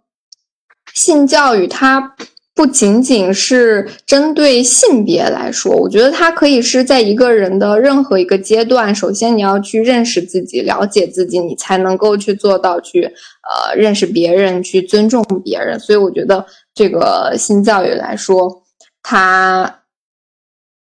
[0.93, 2.15] 性教育它
[2.55, 8.95] 不仅仅是针对性别来说，我觉得它可以是在一个人的任何一个阶段。
[8.95, 15.77] 首先你要去认识自己、了解自己，你才能够去做到去呃认识别人、去尊重别人。
[15.79, 16.45] 所以我觉得。
[16.77, 18.61] 这个性教育来说，
[19.01, 19.79] 它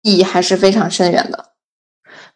[0.02, 1.50] 意义还是非常深远的。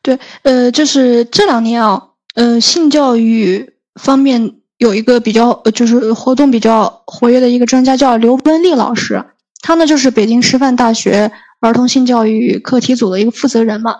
[0.01, 9.23] 对，呃，就是这两年啊，呃，性教育方面有一个比较，就是活动比较活跃的一个专家叫刘文丽老师，
[9.61, 11.31] 他呢就是北京师范大学
[11.61, 13.95] 儿童性教育课题组的一个负责人嘛。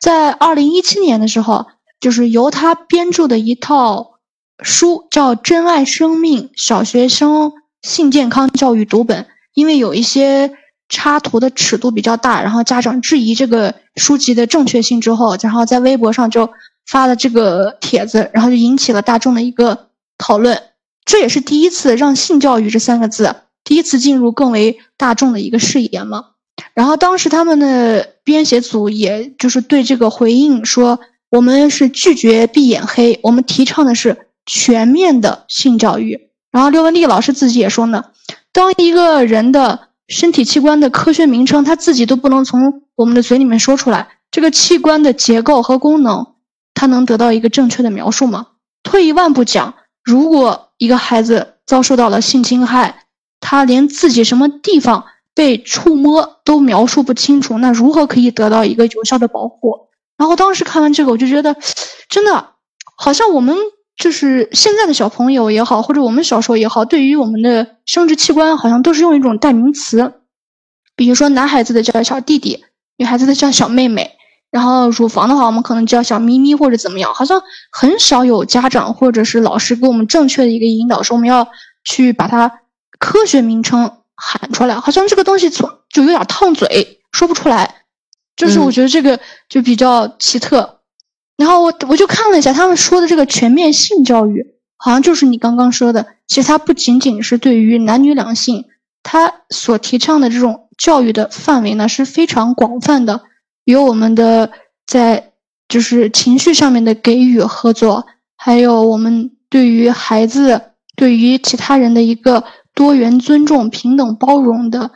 [0.00, 1.66] 在二零一七年的时候，
[1.98, 4.20] 就是由他编著的一套
[4.62, 7.52] 书叫《珍爱生命》，小学生。
[7.84, 10.52] 性健康教育读本，因为有一些
[10.88, 16.48] 插图的尺度比较大，然后家长质疑这个书籍的正确性之后，然后在微博上就
[16.86, 20.58] 发了这个帖子，然后就引起了大众的一个讨论。
[21.04, 26.24] 这也是第一次让性教育这三个字第一次进入更为大众的一个视野嘛。
[26.72, 38.04] 然后当时他们的编写组也就是对这个回应说：“我们是拒绝闭眼黑，我们提倡的是全面的性教育。”然后刘文丽老师自己也说呢，
[38.52, 46.34] 当一个人的身体器官的科学名称他自己都不能从我们的嘴里面说出来，这个器官的结构和功能，
[46.72, 48.46] 他能得到一个正确的描述吗？
[48.84, 53.06] 退一万步讲，如果一个孩子遭受到了性侵害，
[53.40, 59.88] 他连自己什么地方被触摸都描述不清楚，那如何可以得到一个有效的保护？
[60.16, 61.56] 然后当时看完这个，我就觉得，
[62.08, 62.50] 真的
[62.96, 63.56] 好像我们。
[63.96, 70.14] 就是现在的小朋友也好，或者我们小时候也好，对于我们的生殖器官，好像都是用一种代名词，
[70.96, 72.64] 比如说男孩子的叫小弟弟，
[72.96, 74.10] 女孩子的叫小妹妹，
[74.50, 81.46] 然后乳房的话，我们可能叫小咪咪或者怎么样，好像很少有家长或者是老师给我们正确的一个引导，说我们要
[81.84, 82.50] 去把它
[82.98, 87.82] 科学名称喊出来，好像这个东西从就有点烫嘴，说不出来，
[88.34, 90.73] 就是我觉得这个就比较奇特。
[91.36, 96.06] 然后我我就看了一下他们说的这个全面性教育，好像就是你刚刚说的。
[96.26, 98.64] 其实它不仅仅是对于男女两性，
[99.02, 103.22] 它所提倡的这种教育的范围呢是非常广泛的，
[103.64, 104.50] 有我们的
[104.86, 105.32] 在
[105.68, 110.60] 就是情绪上面的给予合作，还有我们对于孩子、
[110.96, 112.44] 对于其他人的一个
[112.74, 114.92] 多元尊重、平等包容的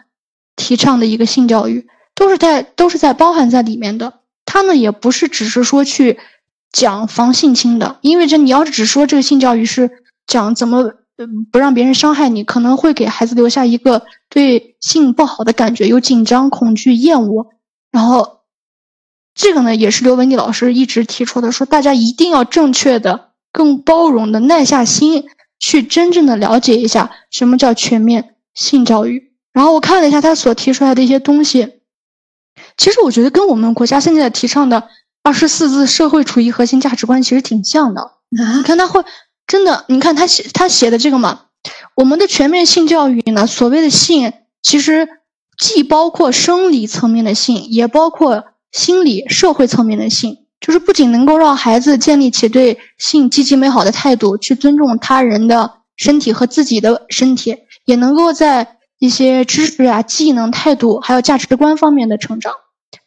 [0.56, 4.14] 提倡的一个性教育，都是在都是在包含在里面的。
[4.50, 6.18] 他呢也不是只是说去
[6.72, 9.90] 讲防性侵的，因为这你要是只说这个性教育是
[10.26, 10.94] 讲怎么
[11.52, 17.48] 不让别人伤害你，可能会给孩子留下一个对性不好的感觉，有紧张、恐惧、厌恶。
[17.92, 18.38] 然后
[19.34, 25.24] 这个呢也是刘文丽老师一直提出的，说大家一定要正确的、更包容的耐下心
[25.58, 29.34] 去真正的了解一下什么叫全面性教育。
[29.52, 31.74] 然后我看了一下他所提出来的一些东西。
[32.78, 34.88] 其实我觉得跟我们国家现在提倡的
[35.22, 38.12] 二十四字社会主义核心价值观其实挺像的。
[38.30, 39.04] 你看他会
[39.46, 41.40] 真的，你看他写他写的这个嘛，
[41.96, 45.08] 我们的全面性教育呢，所谓的性，其实
[45.58, 62.52] 既包括生理层面的性，也包括心理社会层面的性，就是不仅能够让孩子建立起对性积极美好的态度，去尊重他人的身体和自己的身体，也能够在一些知识啊、技能、态度还有价值观方面的成长。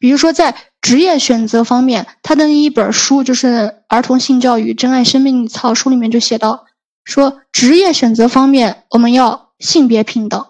[0.01, 3.47] 比如说，在职业选择方面，他的一本书就是
[3.87, 6.65] 《儿童性教育：珍爱生命》一套书里面就写到，
[7.05, 10.43] 说职业选择方面我们要性别平等，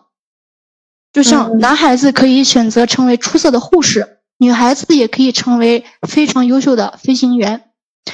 [1.11, 7.65] 就像男孩子可以选择成为出色的护士，女孩子也可以成为非常优秀的飞行员。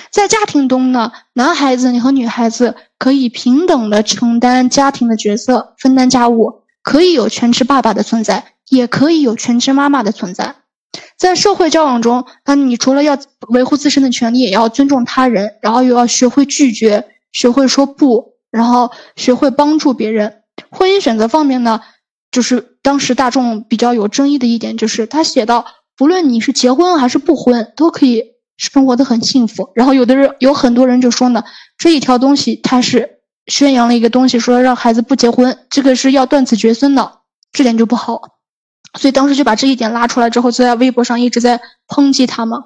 [0.10, 6.64] 在家庭中呢，男孩子你和女孩子可以平等的承担家庭的角色，分担家务。
[6.82, 10.56] 可以有全职爸爸的存在，也可以有全职妈妈的存在。
[11.18, 13.18] 在社会交往中，那你除了要
[13.50, 20.42] 维护自身的权利，也要尊重他人，然后又要学会拒绝，学会说不，然后学会帮助别人。
[20.70, 21.82] 婚姻选择方面呢，
[22.32, 28.24] 就是当时大众比较有争议的一点，就是他写到，不论你是结婚还是不婚，都可以
[28.58, 29.72] 生活的很幸福。
[29.76, 31.44] 然后有的人有很多人就说呢，
[31.78, 37.20] 这一条东西他是宣扬了一个东西，说让孩子不结婚，这个是要断子绝孙的，
[37.52, 38.37] 这点就不好。
[39.00, 42.60] 所以当时就把这一点拉出来之后，就在微博上一直在抨击他们。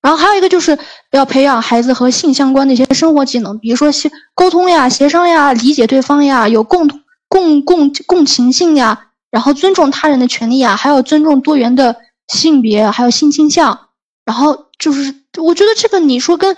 [0.00, 0.78] 然后还有一个就是
[1.10, 3.90] 要培养孩子和性相关的一些生活技能，比如说
[4.34, 11.96] 沟通呀、协商呀、理解对方呀、有共同共共共情性呀，然后尊重他人的权利呀，还有尊重多元的
[12.28, 13.88] 性别，还有性倾向。
[14.24, 16.56] 然后就是我觉得这个你说跟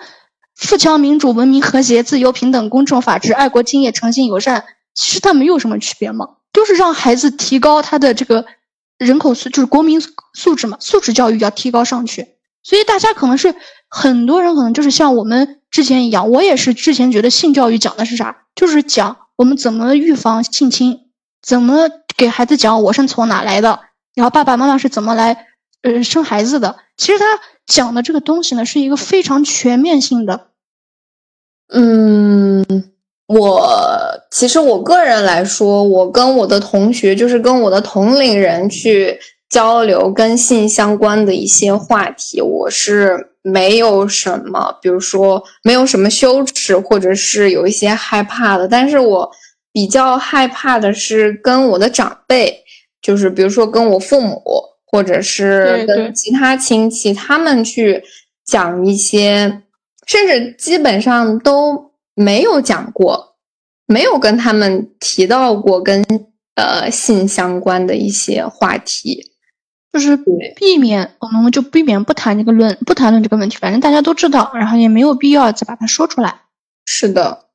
[0.55, 8.45] 富强、民主、文明、和谐、自由、平等、公正、法治、爱国、敬业、诚信、友善，其实它没有什么区别嘛，都是让孩子提高他的这个。
[9.01, 9.99] 人口素就是国民
[10.35, 13.55] 素质嘛，素质教育要提高上去，所以大家可能是
[13.89, 21.09] 很多人可能就是像我们之前一样，我也是之前觉得性教育讲的是啥，就是讲我们怎么预防性侵，
[21.41, 23.81] 怎么给孩子讲我是从哪来的，
[24.15, 25.47] 然后爸爸妈妈是怎么来
[25.81, 26.77] 呃生孩子的。
[26.99, 27.25] 其实他
[27.67, 30.51] 讲的这个东西呢，是一个非常全面性的，
[31.69, 32.93] 嗯。
[33.33, 33.65] 我
[34.33, 39.17] 其实我个人来说，我跟我的同学，就是跟我的同龄人去
[39.49, 48.67] 交流跟性相关的一些话题，我是没有什么，比如说没有什么羞耻，或者是有一些害怕的。
[48.67, 49.31] 但是我
[49.73, 52.65] 比较害怕的是跟我的长辈，
[53.01, 54.43] 就是比如说跟我父母，
[54.87, 58.03] 或者是跟其他亲戚，他们去
[58.45, 59.63] 讲一些，
[60.09, 61.90] 甚至基本上都。
[62.15, 63.37] 没有讲过，
[63.87, 66.05] 没有跟他们提到过跟
[66.55, 69.33] 呃性相关的一些话题，
[69.93, 70.17] 就是
[70.57, 76.43] 避免我们就避免不谈这个论，不谈论这个问题，反正大家都知道，然后也没有必要再把它说出来。
[76.85, 77.47] 是的，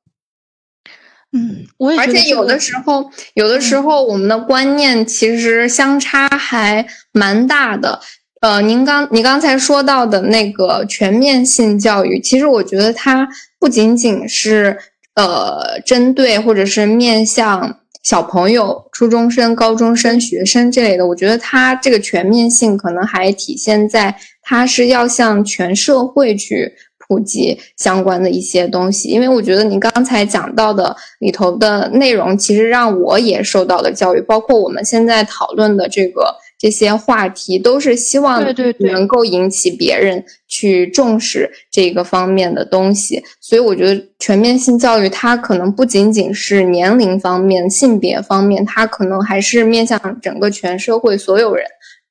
[1.32, 8.00] 嗯，我也而且有的时候，有的时候我们的观念其实相差还蛮大的。
[8.46, 13.28] 呃，您刚你刚才说到的那个全面性教育，其实我觉得它
[13.58, 14.78] 不仅仅是
[15.16, 26.72] 呃针对或者是面向小朋友、初中生、高中生、学生这类的，我觉得它这个全面性可能还体现在它是要向全社会去
[27.08, 29.08] 普及相关的一些东西。
[29.08, 36.32] 因为我觉得你刚才讲到的里头的内容，其实让我也受到了教育，包括我们现在讨论的这个。
[36.58, 38.42] 这些话题都是希望
[38.78, 51.66] 能够引起别人去重视这个方面的东西，所以我觉得全面性教育它可能不仅仅是年龄方面、性别方面，它可能还是面向整个全社会所有人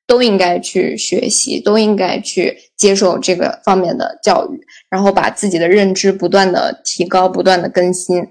[0.06, 8.24] 都应该去学习，都应该去接受这个方面的教育，然后把自己的认知不断的提高、不断的更新。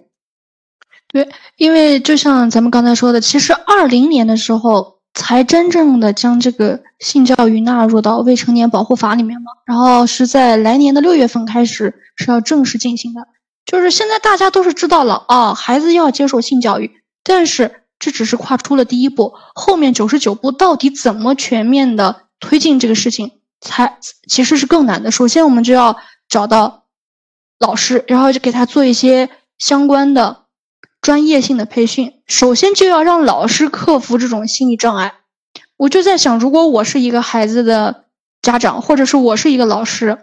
[1.10, 4.95] 对，因为就像咱们刚才说的，其实二零年的时候。
[5.16, 13.26] 才真正的将这个性教育纳入到未成年保护法里面嘛，然后是在来年的六月份开始是要正式进行的。
[13.66, 16.92] 就是现在大家都是知道了啊，孩子要接受性教育，
[17.24, 23.98] 但是这只是跨出了第一步，后面九十九步到底怎么全面的推进这个事情，才
[24.28, 25.10] 其实是更难的。
[25.10, 25.98] 首先我们就要
[26.28, 26.84] 找到
[27.58, 30.45] 老师，然后就给他做一些相关的。
[31.06, 35.14] 专业性的培训，首先就要让老师克服这种心理障碍。
[35.78, 38.06] 我就在想，如果我是一个孩子的
[38.42, 40.18] 家长，或者是我是一个老师，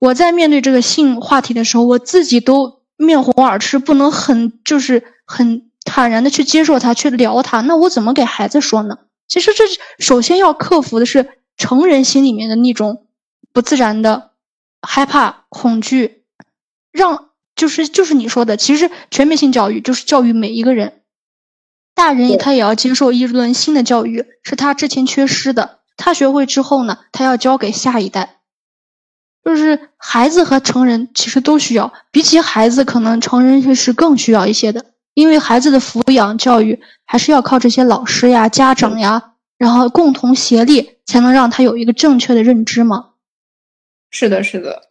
[0.00, 8.98] 我在面对这个性话题的时候，我自己都面红耳赤，不能很就是很坦然的去接受他，去聊他，那我怎么给孩子说呢？
[9.28, 9.62] 其实这
[10.00, 13.06] 首先要克服的是成人心里面的那种
[13.52, 14.32] 不自然的
[14.82, 16.24] 害怕、恐惧，
[16.90, 17.27] 让。
[17.58, 21.02] 就是就是你说的，其实全面性教育就是教育每一个人，
[21.92, 25.80] 大人他也要接受一轮新的教育，是他之前缺失的。
[25.96, 28.36] 他学会之后呢，他要教给下一代。
[29.44, 43.14] 就是孩子和成人其实都需要，比起孩子，可能成人是更需要一些的，因为孩子的抚养教育还是要靠这些老师呀、家长呀，然后共同协力，才能让他有一个正确的认知嘛。
[44.12, 44.82] 是的，是的。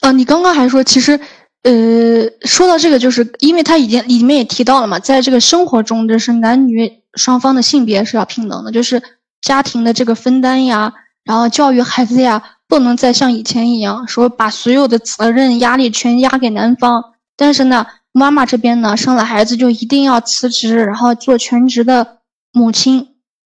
[0.00, 1.20] 呃，你刚刚还说，其实。
[1.62, 9.02] 呃，说到这个，就是因为他已经里面也提到了嘛，在这个生活中，就是男女双方的性别是要平等的，就是
[9.42, 10.92] 家庭的这个分担呀，
[11.22, 17.12] 然后教育孩子呀，不能再像以前一样说把所有的责任压力全压给男方。
[17.36, 22.20] 但是呢，妈妈这边呢，生了孩子就一定要辞职，然后做全职的
[22.52, 23.08] 母亲，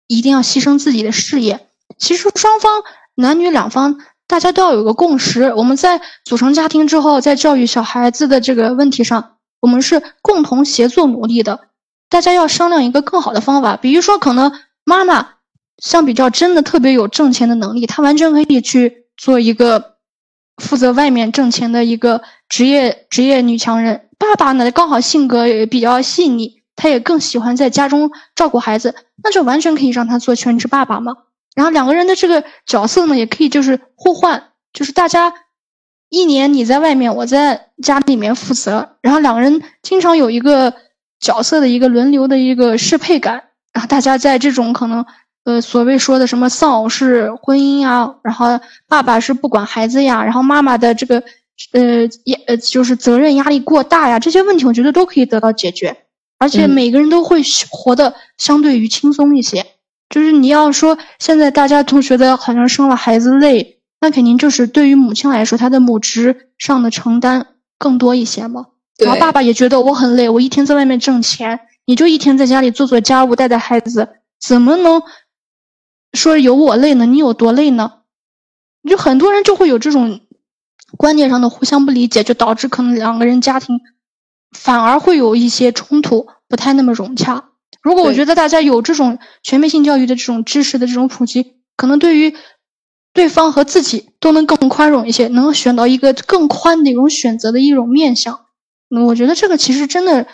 [0.08, 1.66] 一定要牺牲自己的事业。
[1.98, 2.82] 其实双方
[3.14, 3.98] 男女两方，
[4.32, 5.52] 大家都要有个共识。
[5.52, 11.68] 我们在组成家庭之后，在教育小孩子的这个问题上，我们是共同协作努力的。
[12.08, 14.50] 大家要商量一个更好的方法，比如说，可能
[14.86, 15.28] 妈妈
[15.82, 19.96] 相比较真的特别有挣钱的能力，她完全可以去做一个
[20.56, 24.08] 负责外面挣钱的一个职业职业女强人。
[24.18, 31.16] 爸爸呢，刚好性格也比较细腻，他也更喜欢在家中照顾孩子，那就完全可以让他做全职爸爸嘛。
[31.54, 35.32] 然后两个人的这个角色呢，也可以就是互换，就是大家
[36.08, 40.74] 一年你在外面，我在家里面负责，然后两个人经常有一个
[41.20, 43.44] 角色的一个轮流的一个适配感。
[43.72, 45.04] 然后大家在这种可能
[45.44, 51.22] 呃所谓说的什么丧偶式婚姻啊，然后爸爸是不管孩子呀，然后妈妈的这个。
[51.72, 55.96] 呃，也呃，就是责任压力过大呀，这些问题我觉得都可以得到解决，
[56.38, 57.40] 而且每个人都会
[57.70, 59.64] 活得相对于轻松一些。
[60.12, 67.46] 就是你要说现在大家都觉得好像生了孩子累，那肯定就是对于母亲来说，她的母职上的承担
[67.78, 68.66] 更多一些嘛。
[68.98, 74.08] 然后爸爸也觉得我很累，我一天在外面挣钱，你就一天在家里做做家务、带带孩子，
[74.38, 75.02] 怎么能
[76.12, 77.06] 说有我累呢？
[77.06, 77.94] 你有多累呢？
[78.88, 80.20] 就很多人就会有这种。
[80.98, 83.80] 观念上的互相不理解，就导致可能两个人家庭
[84.54, 87.44] 反而会有一些冲突，不太那么融洽。
[87.82, 92.34] 如果我觉得大家有这种全面性教育的这种知识的这种普及，可能对于
[93.12, 98.46] 对方和自己都能更宽容一些，能选到一个更宽的一种选择的一种面相。
[98.88, 100.26] 那我觉得这个其实真的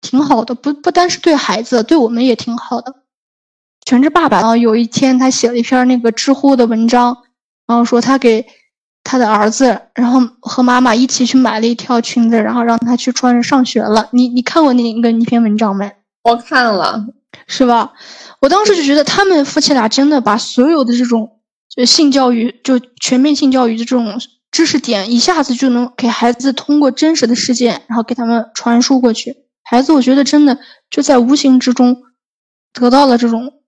[0.00, 2.94] 挺好的，不不单是对孩子，对我们也挺好的。
[3.86, 7.18] 全职爸爸啊，有一天他写了一篇那个知乎的文章，
[7.66, 8.46] 然后说他给。
[9.06, 14.08] 他的儿子，然后和妈妈一起去买了一条裙子，然后让他去穿着上学了。
[14.12, 15.92] 你你看过那个那篇文章没？
[16.24, 17.06] 我看了，
[17.46, 17.92] 是吧？
[18.40, 24.20] 我当时就觉得他们夫妻俩真的把所有的这种就性教育，就全面性教育的这种
[24.50, 29.36] 知识点，一下子就能给孩子通过真实的事件，然后给他们传输过去。
[29.62, 30.58] 孩子，我觉得真的
[30.90, 32.02] 就在无形之中
[32.72, 33.60] 得到了这种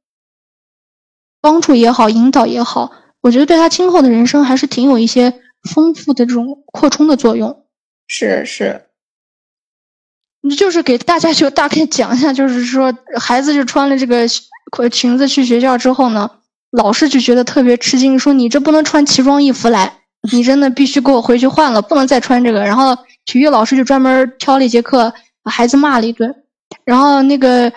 [1.41, 2.93] 帮助也好，引导也好。
[3.21, 5.43] 我觉得对他今后的人生还是挺有一些
[5.75, 7.65] 丰富的这种扩充的作用。
[8.07, 8.86] 是是，你
[10.51, 14.29] 就是给大家就大概讲一下，就是说孩子就穿了这个
[14.91, 16.31] 裙子去学校之后呢，
[16.71, 19.93] 老师就觉得特别吃惊，说你这不能穿奇装异服来，
[20.31, 22.63] 你真的必须给我回去换了，不能再穿这个。
[22.65, 26.35] 然后体育老师就专门挑了一节课把孩子骂了一顿，
[26.85, 27.73] 然后那个。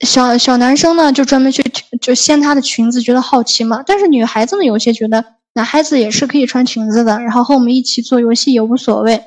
[0.00, 1.62] 小小男生呢，就专门去
[2.00, 3.82] 就掀她的裙子，觉得好奇嘛。
[3.86, 9.22] 但是女孩子呢，有些觉得男孩子也是可以穿裙子的，然后和我们一起做游戏也无所谓。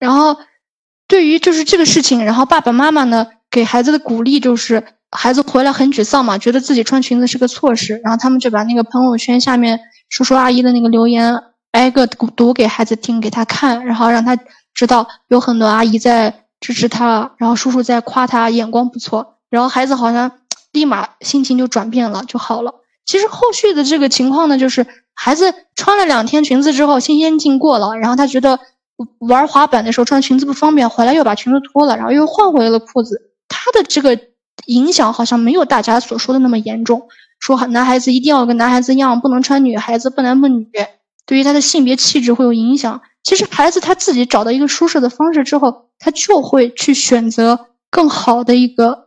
[0.00, 0.36] 然后
[1.06, 11.42] 对于就是这个事情，然后爸爸妈妈呢给孩子的鼓励就是孩子回来很沮丧嘛，觉得自己穿裙子是个错事，然后他们就把那个朋友圈下面叔叔阿姨的那个留言
[11.72, 14.38] 挨个读给孩子听，给他看，然后让他
[14.74, 19.36] 知道有很多阿姨在支持他，然后叔叔在夸他眼光不错。
[19.50, 20.32] 然后孩子好像
[20.72, 22.74] 立马心情就转变了，就好了。
[23.06, 28.58] 其实后续的这个情况呢，就是孩子穿了两天裙子之后，新鲜劲过了，然后他觉得
[29.18, 33.32] 玩滑板的时候穿裙子不方便，回来又把裙子脱了，然后又换回了裤子。
[33.48, 34.18] 他的这个
[34.66, 37.08] 影响好像没有大家所说的那么严重，
[37.40, 40.68] 说男孩子一定要跟男孩子一样，不能穿女孩子不男不女，
[41.26, 43.00] 对于他的性别气质会有影响。
[43.22, 49.04] 其实孩子他自己找到一个舒适的方式之后，他就会去选择更好的一个。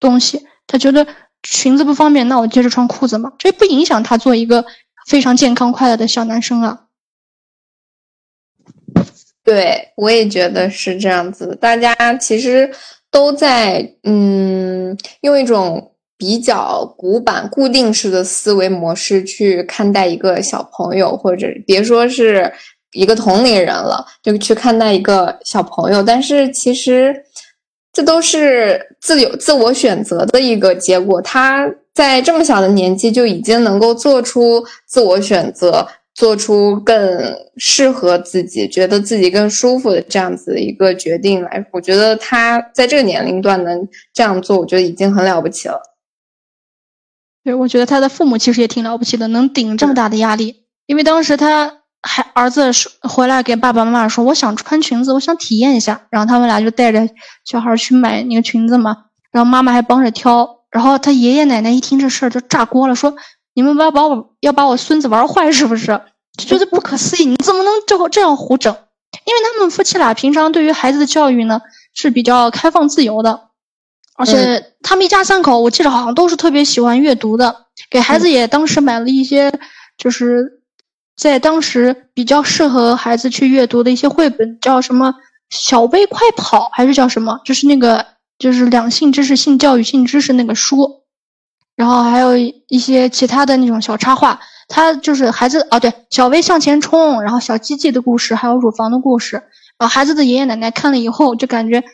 [0.00, 1.06] 东西，他觉得
[1.42, 4.66] 裙子不方便，那我接着穿裤子嘛，这不影响他做一个
[5.06, 6.83] 非常健康快乐的小男生啊。
[9.44, 11.56] 对，我也觉得是这样子。
[11.60, 12.70] 大家其实
[13.10, 22.52] 都在嗯，用一种比较古板、固定式的思维模式去看待一个小朋友，或者别说是
[22.92, 26.02] 一个同龄人了，就去看待一个小朋友。
[26.02, 27.14] 但是其实。
[27.96, 31.22] 这都是自有自我选择的一个结果。
[31.22, 31.64] 他
[31.94, 36.96] 在这么小的年纪就已经能够做出自我选择，做出更
[37.56, 41.66] 适合自己、觉得自己更舒服的这样子一个决定来。
[41.72, 45.80] 我觉得他在这个年龄段能这样做，我觉得已经很了不起了。
[47.42, 50.64] 对，我觉得他的父母其实也挺了不起的，能顶这么大的压力。
[50.86, 51.80] 因为当时他。
[52.06, 56.06] 还儿子说回来给爸爸妈妈说，我想穿裙子，我想体验一下。
[56.10, 57.08] 然后他们俩就带着
[57.46, 58.94] 小孩去买那个裙子嘛。
[59.32, 60.46] 然后妈妈还帮着挑。
[60.70, 63.16] 然后他爷爷奶奶一听这事儿就炸锅了，说
[63.54, 66.00] ：“你们要把我要把我孙子玩坏是不是？”
[66.36, 68.76] 就觉得不可思议，你怎么能这这样胡整？
[69.24, 71.62] 因为他们夫妻俩平常对于孩子的教育呢
[71.94, 73.50] 是比较开放自由的，
[74.16, 79.52] 而且他们一家三口，我记得好像都是特别喜欢阅读的，给孩子也当时买了一些，
[79.96, 80.60] 就是
[81.16, 85.10] 在当时比较适合孩子去阅读的一些绘本，叫什么
[85.50, 87.38] 《小薇快跑》还是叫什么？
[87.44, 88.04] 就是那个
[88.36, 91.03] 就是两性知识、性教育、性知识那个书，
[91.76, 94.40] 然后还有一些其他的那种小插画。
[94.66, 99.36] 他就是孩子啊，对，小薇向前冲，然后小鸡鸡的故事，还有乳房的故事，
[99.78, 101.84] 然后孩子的爷爷奶奶看了以后就感觉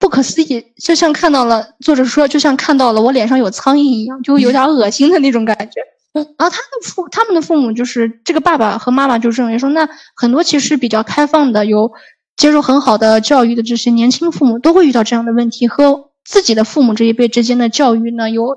[0.00, 5.80] 不可思议，就像看到了作者说，就像看到了我脸上有苍蝇一样，就有点恶心的那种感觉。
[6.12, 11.92] 然后他的父，他们的父母就是这个爸爸和妈妈就认为说，那很多其实比较开放的，有
[12.36, 18.56] 接受很好的教育的这些年轻父母都会遇到这样的问题，和自己的父母这一辈之间的教育呢有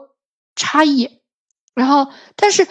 [0.61, 1.09] 差异。
[1.75, 2.67] 然后，但是。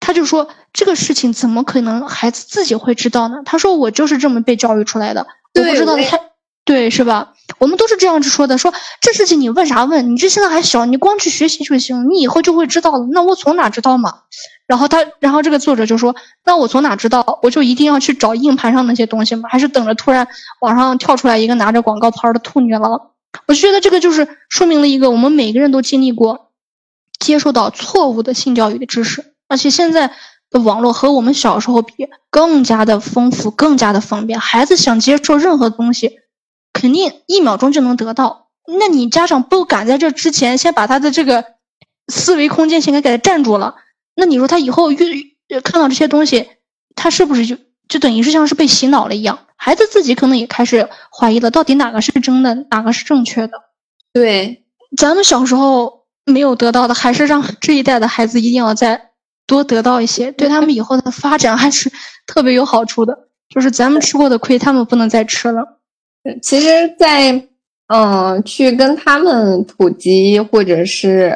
[0.00, 3.38] 他就说这个事情怎么可能孩子自己会知道呢？
[3.44, 6.18] 他说我就是这么被教育出来的，我不知道他，
[6.64, 7.34] 对是吧？
[7.58, 8.72] 我们都是这样子说的，说
[9.02, 10.12] 这事情你问啥问？
[10.12, 13.06] 你这现在还小，你光去学习就行，你以后就会知道了。
[13.10, 14.14] 那我从哪知道嘛？
[14.66, 16.14] 然后他，然后这个作者就说，
[16.44, 17.40] 那我从哪知道？
[17.42, 19.48] 我就一定要去找硬盘上那些东西吗？
[19.50, 20.26] 还是等着突然
[20.60, 23.10] 网上跳出来一个拿着广告牌的兔女郎？
[23.46, 26.47] 我觉得这个就是说明了一个我们每个人都经历过
[27.18, 29.34] 接受到错误的性教育的知识。
[29.48, 30.12] 而且现在
[30.50, 31.94] 的网络和我们小时候比
[32.30, 34.38] 更加的丰富，更加的方便。
[34.40, 36.18] 孩子想接受任何东西，
[36.72, 38.48] 肯定一秒钟就能得到。
[38.78, 41.44] 那你家长不敢在这之前先把他的这个
[42.08, 43.76] 思维空间先给给他占住了，
[44.14, 46.48] 那你说他以后遇看到这些东西，
[46.94, 47.56] 他是不是就
[47.88, 49.38] 就等于是像是被洗脑了一样？
[49.56, 53.54] 孩子自己可能也开始怀疑了，到底哪个是真的，哪个是正确的？
[54.12, 54.66] 对，
[54.96, 55.97] 咱们小时候
[56.28, 59.08] 没有得到的，还是让这一代的孩子一定要再。
[59.46, 61.90] 多得到一些，对他们以后的发展还是
[62.26, 63.18] 特别有好处的。
[63.48, 65.64] 就是咱们吃过的亏，他们不能再吃了。
[66.42, 67.32] 其实，在
[67.86, 71.28] 嗯，去跟他们普及或者是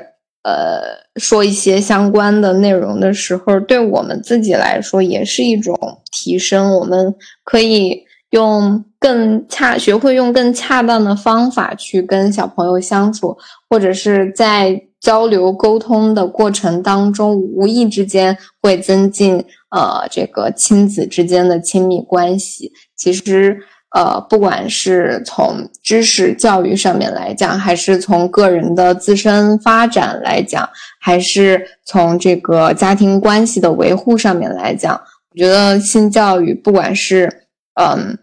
[0.42, 0.82] 呃
[1.16, 5.74] 说一些相关的内容的时候，对我们自己来说也是一种
[6.12, 6.70] 提升。
[6.74, 7.14] 我们
[7.44, 13.36] 可以用更恰，学会用更恰当的方法去跟小朋友相处，
[13.68, 14.80] 或者是在。
[15.02, 22.70] 交流沟通的过程当中，无意之间会增进呃这个亲子之间的亲密关系。
[22.94, 23.58] 其实
[23.90, 30.68] 呃，不管是从知识教育上面来讲，还是从个人的自身发展来讲，
[31.00, 34.94] 还是从这个家庭关系的维护上面来讲，
[35.32, 37.28] 我觉得性教育不管是
[37.74, 38.16] 嗯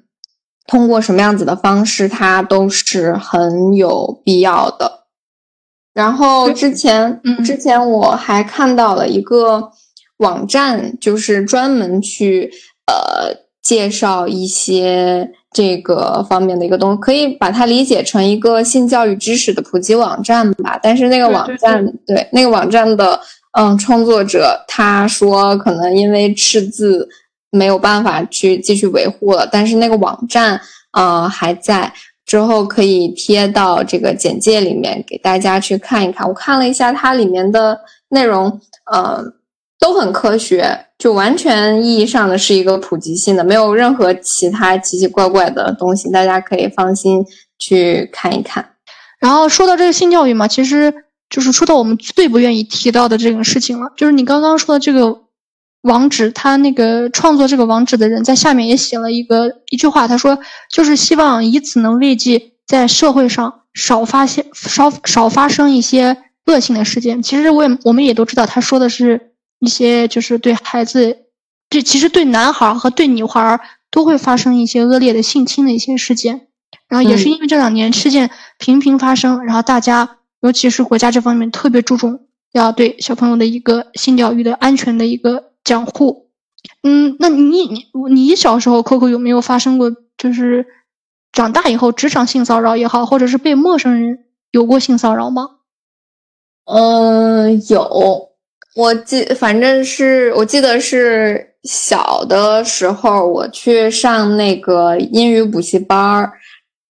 [0.70, 5.00] 通过什么样子的方式，它都是很有必要的。
[5.94, 9.72] 然后之前，嗯之前我还看到了一个
[10.18, 12.52] 网站，就是专门去
[12.86, 20.80] 呃介绍一些这个方面的一个东西，可以把它理解成一个性教育知识的普及网站吧。
[20.82, 23.20] 但是那个网站，对那个网站的
[23.58, 27.10] 嗯创作者他说，可能因为赤字
[27.52, 30.60] 没有办法去继续维护了，但是那个网站
[30.94, 31.94] 呃还在。
[32.26, 36.28] 之后可以贴到这个简介里面给大家去看一看。
[36.28, 37.80] 我看了一下它里面的
[38.10, 39.34] 内容，呃，
[39.80, 47.26] 都很科学，就完全意义上的是一个普及性的，没有任何其他奇奇怪怪的东西，大家可以放心
[47.58, 48.64] 去看一看。
[49.20, 50.94] 然后说到这个性教育嘛，其实
[51.32, 55.22] 就是说到我们最不愿意提到的这个事情了，就是你刚刚说的这个。
[55.84, 60.38] 网址，他那个创作这个网址的人在下面也写了一个一句话，他说
[60.70, 66.18] 就是希望以此能慰藉在社会上少发现少少发生一些
[66.48, 67.24] 恶性的事件。
[67.24, 71.18] 其实我也我们也都知道，他说的是一些就是对孩子，
[71.70, 76.48] 对其实对男孩和对女孩都会发生一些恶劣的性侵的一些事件。
[76.90, 85.49] 然后也是因为这两年事件频频发生，然后大家尤其是国家这方面特别注重要对小朋友的一个性教育的安全的一个。
[85.64, 86.30] 讲护，
[86.84, 90.66] 嗯，那你你你小时候，Coco 有没有发生过，就是
[91.32, 95.50] 长大以后职场性骚扰也好，或者是被陌生人有过性骚扰吗？
[96.66, 98.30] 嗯，有，
[98.76, 106.32] 我记，反正是我记得是小的时候，我去上那个英语补习班，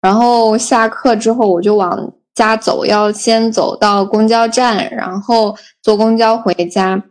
[0.01, 7.01] 然后下课之后我就往家走，要先走到公交站，然后坐公交回家。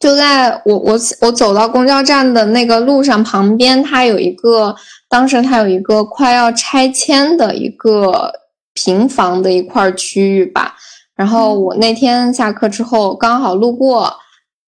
[0.00, 4.74] 就在我我我走到公交站的那个路上旁边，它有一个，
[5.10, 8.32] 当时它有一个快要拆迁的一个
[8.72, 10.74] 平房的一块区域吧。
[11.14, 14.10] 然后我那天下课之后刚好路过，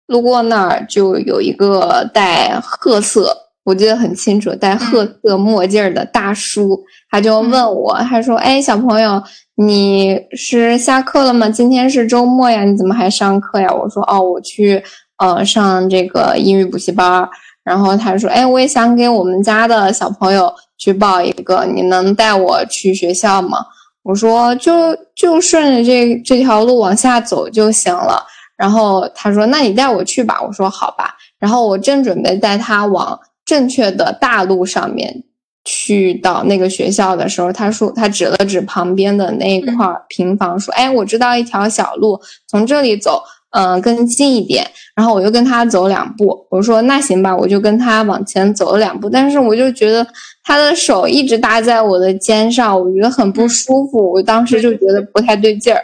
[0.07, 9.23] 路过那儿就有一个戴褐色，我记得很清楚，戴褐色墨镜的大叔，他就问我，他说：“哎，小朋友，
[9.57, 11.51] 你是下课了吗？
[11.51, 14.83] 今天是周末呀，你怎么还上课呀？”我说：“哦，我去
[15.21, 17.29] 呃上这个英语补习班。”
[17.63, 23.59] 然后他说：“哎，我也想给我们家的小朋友去报一个，你能带我去学校吗？”
[24.03, 35.23] 我说：“就就顺着这这条路往下走就行了。”然后他说：“那你带我去吧。”我说：“好吧。”然后我正准备带他往正确的大路上面
[35.65, 42.19] 去到那个学校的时候，他说他指了指旁边的那一块平房，说：“哎，我知道一条小路，
[42.49, 50.07] 从这里走，嗯，更近一点。”然后我就跟他走两步，我说：“那行吧。”我就跟他往前走了两步，但是我就觉得
[50.45, 55.83] 他的手一直搭在我的肩上，我觉得很不舒服，我当时就觉得不太对劲儿。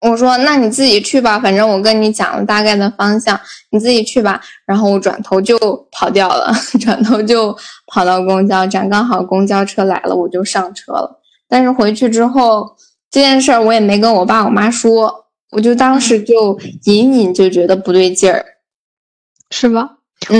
[0.00, 3.38] 我说：“那你自己去吧，反正我跟你讲了大概的方向，
[3.70, 5.58] 你自己去吧。”然后我转头就
[5.90, 7.56] 跑掉了， 转头就
[7.86, 11.20] 跑到公交站，刚好公交车来了，我就上车了。
[11.48, 12.76] 但是回去之后，
[13.10, 15.23] 这件事儿我也没跟我爸我妈说，
[15.54, 18.44] 我就当时就隐隐就觉得不对劲儿，
[19.50, 19.98] 是吧？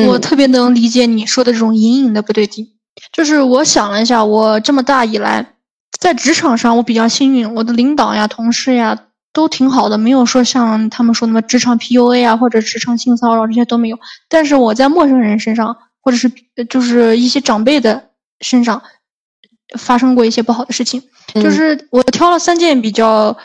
[0.08, 2.68] 我特别能理解你说的这种隐隐的不对劲。
[3.12, 5.54] 就是我想了一下，我这么大以来，
[5.98, 9.06] 在职场上我比较幸运，我的领导呀、同事呀。
[9.34, 13.98] 都挺好的，没有说像他们说那么职场 PUA 啊，或者职场性骚扰这些都没有。
[14.28, 16.30] 但是我在陌生人身上，或者是
[16.70, 18.10] 就是一些长辈的
[18.42, 18.80] 身上，
[19.76, 21.02] 发生过一些不好的事情。
[21.34, 23.36] 就是我挑了三件比较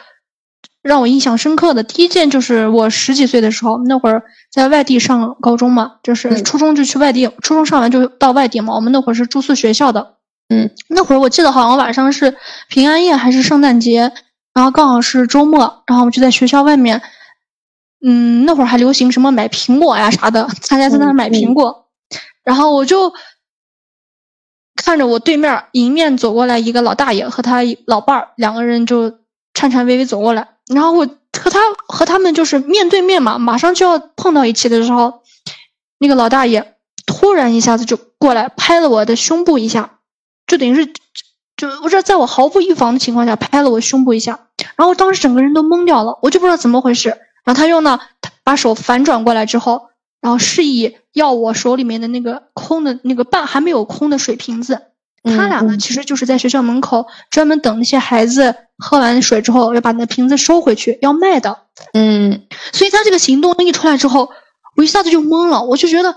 [0.82, 1.84] 让我印象深刻的。
[1.84, 8.74] 第一件就是我十几岁的时候，那会儿在外地上高中嘛，就是初中就去外地，初中上完就到外地嘛。
[8.76, 10.16] 我们那会儿是住宿学校的，
[10.50, 12.36] 嗯，那会儿我记得好像晚上是
[12.70, 14.12] 平安夜还是圣诞节。
[14.52, 17.02] 然后刚好是周末，然后我们就在学校外面，
[18.06, 21.88] 嗯，那会儿还流行什么买苹果呀啥的，大家在那买苹果。
[22.44, 23.14] 然后我就
[24.76, 29.20] 看着我对面迎面走过来一个老大爷和他老伴儿，两个人就
[29.54, 30.50] 颤颤巍巍走过来。
[30.68, 35.22] 然后我和他和他们就是面对面嘛，马上就要碰到一起的时候，
[36.00, 36.76] 那个老大爷
[37.06, 40.00] 突然一下子就过来拍了我的胸部一下，
[40.48, 40.94] 就等于是。
[41.58, 44.48] 就我这在我毫不预防的情况下拍了我胸部一下，
[44.78, 47.10] 然后当时整个人都懵掉了，我就不知道怎么回事。
[47.44, 48.00] 然后他又呢，
[48.46, 49.90] 把手反转过来之后，
[50.22, 54.84] 然后示意要我手里面的那个空的那个半还没有空的水瓶子。
[55.24, 61.60] 他俩呢，其实就是在学校门口专门等那些孩子喝完水之后，要把那瓶子收回去要卖的。
[61.94, 64.32] 嗯，所以他这个行动一出来之后，
[64.76, 66.16] 我一下子就懵了，我就觉得。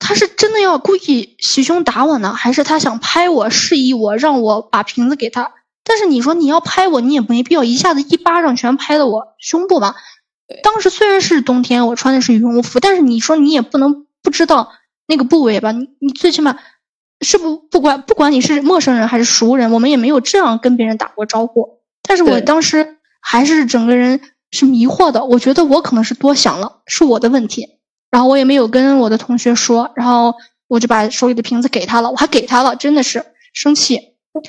[0.00, 5.50] 他是真的要故意袭胸打我呢，还是他想拍我，示意我让我把瓶子给他？
[5.82, 9.96] 但是你说你要拍我，你也没必要一下子一巴掌全拍到我胸部吧？
[10.62, 14.70] 当时虽然是冬天，我穿的是羽绒服，但是你说你也不能不知道
[15.08, 15.72] 那个部位吧？
[15.72, 16.56] 你你最起码
[17.20, 21.80] 是不不管不管你是陌生人还是熟人，我们也没有这样跟别人打过招呼。
[22.02, 27.68] 但是我当时还是整个人是迷惑的，我觉得我可能是多想了，是我的问题。
[28.10, 30.34] 然后我也没有跟我的同学说，然后
[30.68, 34.00] 我就把手里的瓶子给他了，我还给他了，真的是生气。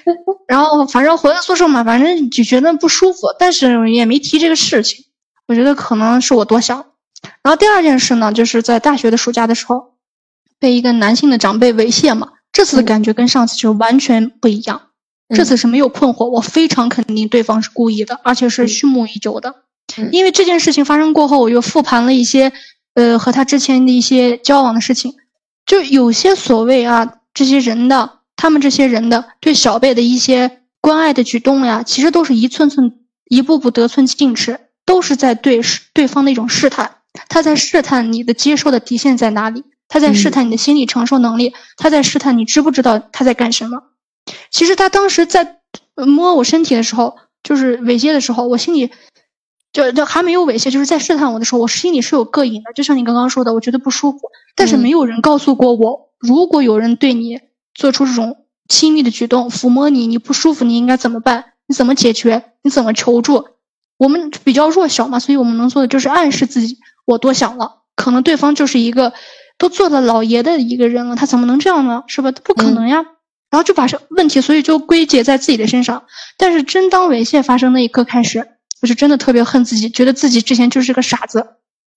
[0.48, 5.06] 然后反正回到宿舍嘛，反正就觉得不舒服，但是也没提这个事情。
[5.48, 6.86] 我觉得可能是我多想。
[7.42, 9.96] 然后第二件事呢，就是在大学的暑假的时候，
[10.60, 12.30] 被一个男性的长辈猥亵嘛。
[12.52, 14.82] 这次的感觉跟上次就完全不一样。
[15.36, 19.56] 这次是没有困惑，我非常肯定对方是故意的，而且是蓄谋已久的。
[20.12, 22.52] 因为这件事情发生过后，我又复盘了一些。
[22.96, 25.14] 呃，和他之前的一些交往的事情，
[25.66, 35.62] 就有些所谓啊，这些人的，他们这些人的对小贝的一些关爱的举动呀，其实都是一寸寸、一步步得寸进尺，都是在对
[35.94, 36.96] 对方的一种试探。
[37.30, 43.84] 他在试探你的接受的底线在哪里，他在试探你的心理承受能力，他在试探你知不知道他在干什么。
[44.50, 45.58] 其实他当时在
[45.96, 48.92] 摸我身体的时候，就是猥亵的时候，我心里。
[49.72, 52.74] 就就还没有猥亵，就是在试探我的时候，我心里是有膈应的。
[52.74, 54.18] 就像你刚刚说的，我觉得不舒服，
[54.56, 57.40] 但是没有人告诉过我，如果有人对你
[57.76, 61.54] 做出这种亲密的举动，抚摸你，你不舒服，你应该怎么办？
[61.68, 62.46] 你怎么解决？
[62.64, 63.46] 你怎么求助？
[63.98, 69.14] 我们比较弱小嘛，所以我们能做的就是暗示自己，我多想了，可能对方就是一个
[69.60, 72.04] 都做了老爷的一个人了，他怎么能这样呢？
[72.08, 72.32] 是吧？
[72.44, 73.06] 不可能呀。
[73.52, 76.04] 然后就把这问题，所以就归结在自己的身上。
[76.38, 78.48] 但是真当猥亵发生那一刻开始。
[78.82, 81.46] 我就真的特别恨自己，觉得自己之前就是个傻子。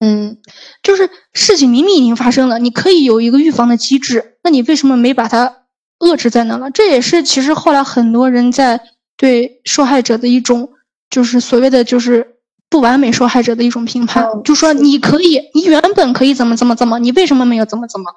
[0.00, 0.38] 嗯，
[0.82, 5.58] 就是事情明明已经发生了，你可以有一个预防的机制，那你为什么没把它
[6.00, 6.72] 遏制在那了？
[6.72, 8.80] 这也是其实后来很多人在
[9.16, 10.70] 对受害者的一种，
[11.08, 12.31] 就是所谓的就是
[12.72, 18.10] 不完美受害者的一种评判，就说你可以，你原本可以怎么怎么怎么，你为什么没有怎么怎么？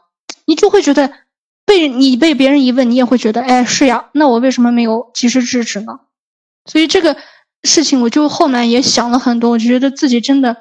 [0.45, 1.11] 你就会觉得
[1.65, 5.99] 被你被别人一问，你也会觉得，哎，是呀，那我为什么没有及时制止呢？
[6.71, 7.17] 所以这个
[7.63, 10.55] 事情，我就后来也想了很多，我就觉得自己真的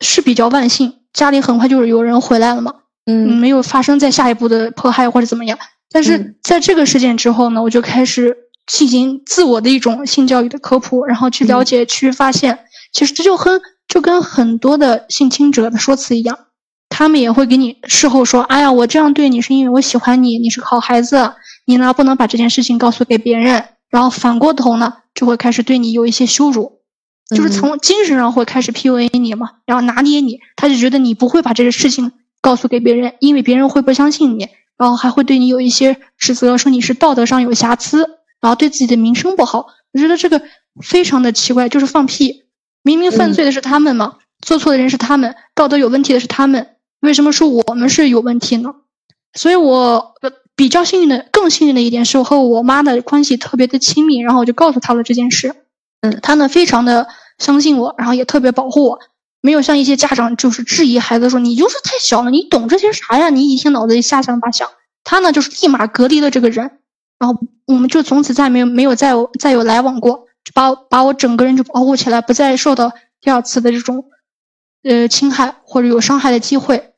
[0.00, 2.74] 是比较万幸，家里很快就是有人回来了嘛，
[3.06, 5.58] 嗯，没有发生在下一步的迫害或者怎么样。
[5.90, 8.36] 但是在这个事件之后呢，我就开始
[8.66, 12.58] 进行自我的一种性教育的科普，然后去了解，去发现，
[12.92, 16.38] 其实这就和就跟很多的性侵者的说辞一样。
[16.88, 21.32] 他们也会给你事后说：“哎呀，我这样对你是因为我喜欢你，你是个好孩子，
[21.66, 26.80] 你呢不能把这件事情告诉给别人。”然后反过头呢，就会开始对你有一些羞辱，
[27.34, 30.38] 就是从精神上会开始 PUA 你嘛，然后拿捏你。
[30.56, 34.48] 他就觉得你不会把这个事情告诉给别人，因为别人会不相信你，
[34.78, 38.08] 然后还会对你有一些指责，说你是道德上有瑕疵，
[38.44, 39.68] 然后对自己的名声不好。
[39.94, 40.42] 我觉得这个
[40.82, 42.42] 非常的奇怪，就是放屁，
[42.82, 46.76] 明明犯罪的是他们嘛，做错的人是他们，道德有问题的是他们。
[47.00, 48.74] 为什么说我们是有问题呢？
[49.32, 50.14] 所以我
[50.54, 55.54] 比较幸运的，更幸运的一点是我和我妈的关系特别的亲密，然后我就告诉她了这件事。
[56.02, 58.98] 嗯，她呢非常的相信我，然后也特别保护我，
[59.40, 63.30] 没有像一些家长就是质疑孩子说你就是太小了，你懂这些啥呀？
[63.30, 64.68] 你一天脑子里瞎想八想。
[65.02, 66.78] 她呢就是立马隔离了这个人，
[67.18, 74.04] 然后我们就从此再没有没有再有再有来往过，就把把我整个人就保护起来，不再受到第二次的这种
[74.82, 76.90] 呃侵害或者有伤害的机会。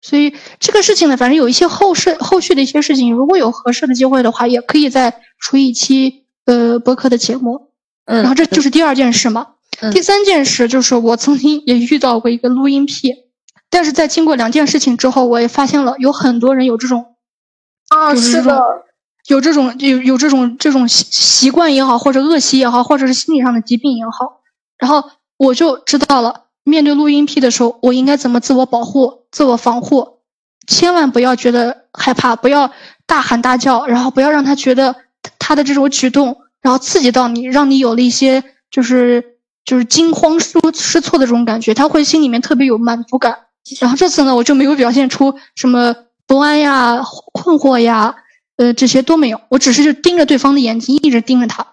[0.00, 7.70] 所以这个事情呢，反正有一些后事后续的一些事情，如果有合适的机会的话，也可以再出一期呃播客的节目。
[8.04, 9.48] 嗯，然后这就是第二件事嘛。
[9.92, 13.14] 第三件事就是我曾经也遇到过一个录音癖，
[13.70, 17.16] 但是在经过两件事情之后，我也发现了有很多人有这种
[17.88, 18.62] 啊，是的，
[19.26, 24.40] 有这种有有这种这种习习惯也好，或者恶习也好，或者是心理上的疾病也好，
[24.78, 26.42] 然后我就知道了。
[26.64, 30.20] 面对录音癖的时候，我应该怎么自我保护、自我防护？
[30.66, 32.70] 千万不要觉得害怕，不要
[33.06, 34.96] 大喊大叫，然后不要让他觉得
[35.38, 43.36] 他的这种举动，然后刺激到你，让你有了一些就是就是惊慌失失措的这种感觉，他会心里面特别有满足感。
[43.78, 45.94] 然后这次呢，我就没有表现出什么
[46.26, 47.02] 不安呀、
[47.34, 48.14] 困惑呀，
[48.56, 51.66] 呃，这些都没有，我只是就盯着对方的眼睛，一直盯着他。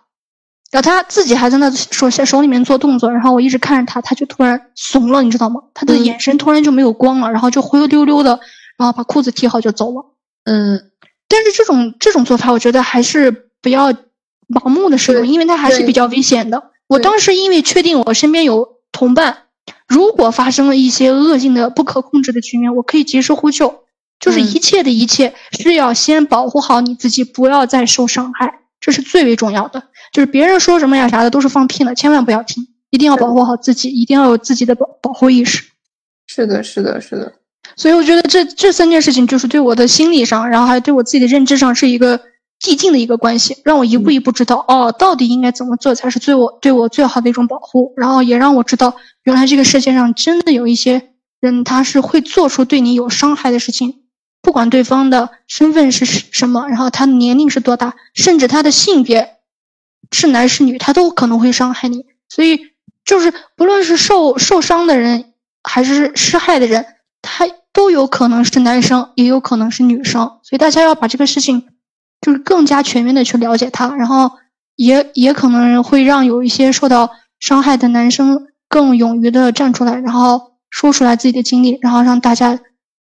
[0.72, 5.62] 然后他自己还在那手手里面做动作，然后我一直看着他，他就突然怂了，你知道吗？
[5.74, 8.40] 他的眼神突然就没有光了，然后就灰溜溜的，
[8.78, 10.06] 然后把裤子提好就走了。
[10.46, 10.92] 嗯，
[11.28, 16.72] 但是这种这种做法，我觉得还是不要盲目的使用，因为它还是比较危险的。
[16.88, 19.40] 我当时因为确定我身边有同伴，
[19.88, 23.84] 如果发生了一些恶性的不可控制的局面，我可以及时呼救。
[24.22, 29.84] 就是一切的一切是要先保护好你自己，不要再受伤害，这是最为重要的。
[30.14, 35.64] 就是别人说什么呀啥的都是放屁呢，千万不要听，一定要保护好自己，一定要有自己的保保护意识。
[36.28, 37.34] 是的，是的，是的。
[37.76, 42.20] 所以我觉得这这三件事情就是对我的心理上，然后还对我自己的认知上是一个
[42.60, 51.10] 递进的一个关系，让我一步一步知道哦，到底应该怎么做才是对我对我最好的一种保护，然后也让我知道原来这个世界上真的有一些
[51.40, 54.01] 人他是会做出对你有伤害的事情，
[54.52, 59.38] 不管对方的身份是什么，然后他年龄是多大，甚至他的性别。
[60.12, 62.60] 是男是女，他都可能会伤害你，所以
[63.06, 65.32] 就是不论是受受伤的人
[65.64, 66.86] 还是施害的人，
[67.22, 71.70] 他都有可能是男生，也有可能是女生，所以大家要把这个事情
[72.20, 74.30] 就是更加全面的去了解他，然后
[74.76, 82.60] 也也可能会让有一些受到伤害的男生更勇于的站出来，然后说出来自己的经历，然后让大家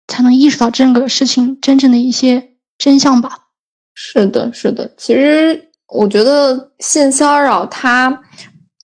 [0.07, 3.47] 才能意识到这个事情真正的一些真相吧。
[3.93, 5.65] 是的，是的，其实。
[5.89, 8.21] 我觉得性骚扰，它，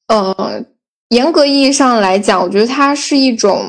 [0.08, 0.64] 呃，
[1.10, 3.60] 严格意义上来讲，我觉得它是一种，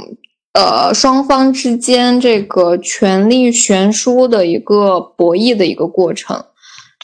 [0.52, 6.44] 呃，双方之间这个权力悬殊的一个博弈的一个过程。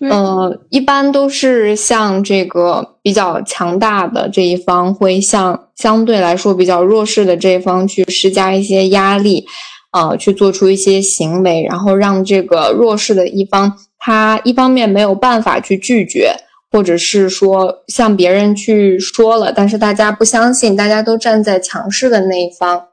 [0.09, 9.45] 呃，一般都是像这个比较强大的这一方，会向相对来说比较弱势的这一方去施加一些压力，
[9.93, 13.77] 呃，去做出一些行为，然后让这个弱势的一方。
[13.99, 16.33] 他一方面没有办法去拒绝，
[16.71, 22.89] 或者是说向别人去说了，但是大家不相信，大家都站在强势的那一方。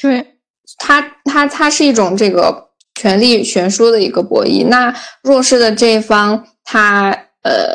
[0.00, 0.36] 对，
[0.78, 4.66] 他他他是一种这个权力悬殊的一个博弈。
[4.68, 7.10] 那弱势的这一方，他
[7.42, 7.74] 呃，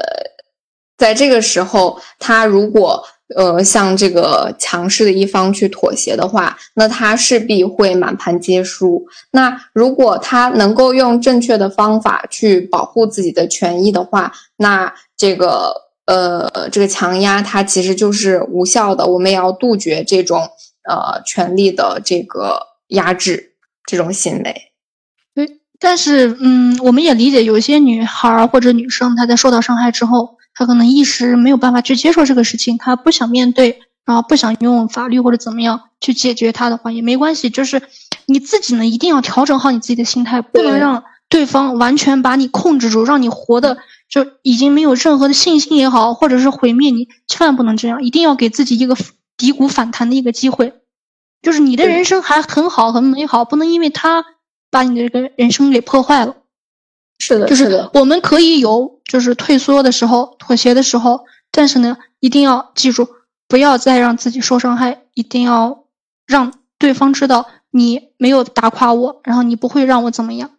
[0.98, 3.04] 在这个时候，他如果。
[3.36, 9.06] 呃，向这个强势的一方去妥协的话，那他势必会满盘皆输。
[9.32, 15.74] 那如果他能够用正确的方法去保护自己的权益的话，那这个
[16.06, 19.06] 呃，这个强压它其实就是无效的。
[19.06, 20.50] 我们也要杜绝这种
[20.90, 22.60] 呃权力的这个
[22.90, 23.54] 压制
[23.86, 24.56] 这种行为。
[25.34, 37.50] 对，但是，嗯，我们也理解有些女孩或者女生，她在受到伤害之后，她可能一时没有办法去接受这个事情，他不想面对，然后不想用法律或者怎么样去解决他的话，也没关系。
[37.50, 37.82] 就是
[38.26, 43.78] 你自己呢，一定要调整好你自己的心态，不能让对方完全把你控制住，让你活的
[44.10, 48.96] 就已经没有任何的信心也好，或者是毁灭你，千万不能这样，一定要给自己一个
[49.38, 50.74] 低谷反弹的一个机会。
[51.42, 54.26] 就是你的人生还很好很美好，不能因为他。
[54.74, 56.36] 把你的这个人生给破坏了，
[57.20, 63.08] 是的，就是我们可以有就是退缩的时候、妥协的时候，但是呢，一定要记住，
[63.48, 65.86] 不要再让自己受伤害，一定要
[66.28, 70.52] 让对方知道你没有打垮我，然后你不会让我怎么样。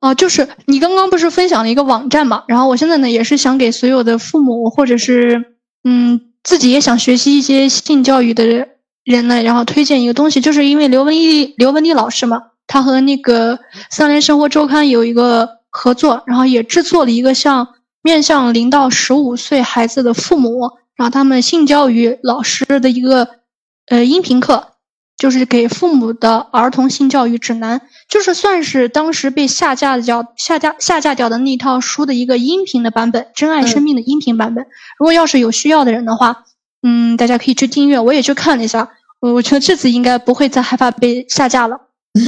[0.00, 8.46] 哦，就是你刚刚不是分享了一个网站嘛，然后我现在呢也是想给所有的父母或者是嗯自己也想学习一些性教育的
[9.04, 12.42] 人呢，然后推荐一个东西，就是因为刘文丽刘文丽老师嘛。
[12.72, 13.56] 他和那个
[13.90, 17.68] 《三联生活周刊》有一个合作，然后也制作了一个像
[18.02, 23.28] 面向零到十五岁孩子的父母，然后他们性教育老师的一个
[23.88, 24.68] 呃音频课，
[25.16, 34.64] 就是给父母的儿童性教育指南，就是算是当时被下架掉、下架下架掉的那套书的一个音频的版本，《珍爱生命》的音频版本。
[34.98, 36.44] 如果要是有需要的人的话，
[36.82, 38.00] 嗯，大家可以去订阅。
[38.00, 38.88] 我也去看了一下，
[39.20, 41.78] 我觉得这次应该不会再害怕被下架了。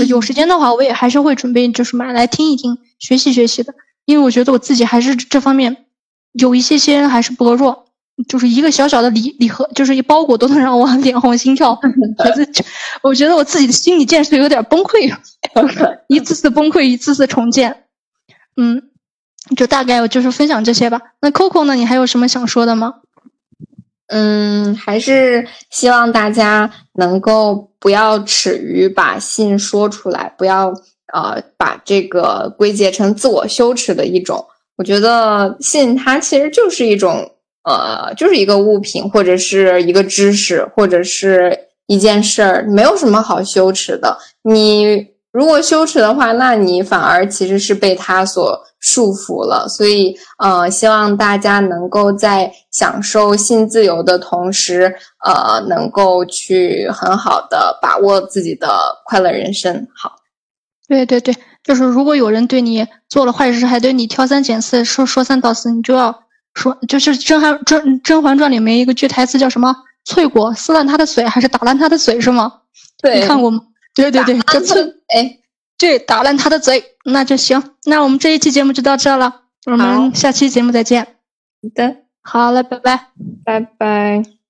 [0.06, 3.74] 有时间的话，我也还是会准备，就是买来听一听，学习学习的。
[4.04, 5.84] 因为我觉得我自己还是这方面
[6.32, 7.84] 有一些些还是薄弱，
[8.28, 11.78] 就是一个小小的礼礼盒，就是一包裹都能让我 脸红心跳。
[13.02, 15.14] 我觉得我自己的心理建设有点崩溃，
[16.08, 17.84] 一次次崩溃，一次次重建。
[18.56, 18.82] 嗯，
[19.56, 21.00] 就大概我就是分享这些吧。
[21.20, 21.74] 那 Coco 呢？
[21.74, 22.94] 你还有什么想说的吗？
[24.08, 30.74] 嗯，还是希望大家能够不要耻于把信说出来，不要
[31.12, 34.44] 呃把这个归结成自我羞耻的一种。
[34.76, 37.30] 我觉得性它其实就是一种
[37.64, 41.56] 呃，就是一个物品，或者是一个知识，或者是
[41.86, 44.18] 一件事儿，没有什么好羞耻的。
[44.42, 45.12] 你。
[45.32, 49.66] 如果羞耻的话，那你反而其实是被他所束缚了。
[49.66, 54.94] 所以，呃，希望大家能够在享受性自由的同时，
[55.24, 58.68] 呃，能够去很好的把握自己的
[59.06, 59.88] 快乐人生。
[59.96, 60.16] 好，
[60.92, 61.34] 对对对，
[61.64, 69.74] 就是如果有人对你做了坏事，还对你挑三拣四，说说三道四，你就要说，就是《甄嬛甄甄嬛传》里面一个句台词叫什么？
[70.04, 72.52] 翠果撕烂他的嘴，还是打烂他的嘴，是吗？
[73.00, 73.62] 对，你看过吗？
[73.94, 74.82] 对对对，叫翠
[75.16, 75.38] 哎，
[75.78, 77.62] 对，打烂他的嘴，那就行。
[77.86, 81.04] 那我们这一期节目就到这了，我们下期节目再见。
[81.04, 83.06] 好的，好了，拜拜，
[83.44, 84.41] 拜拜。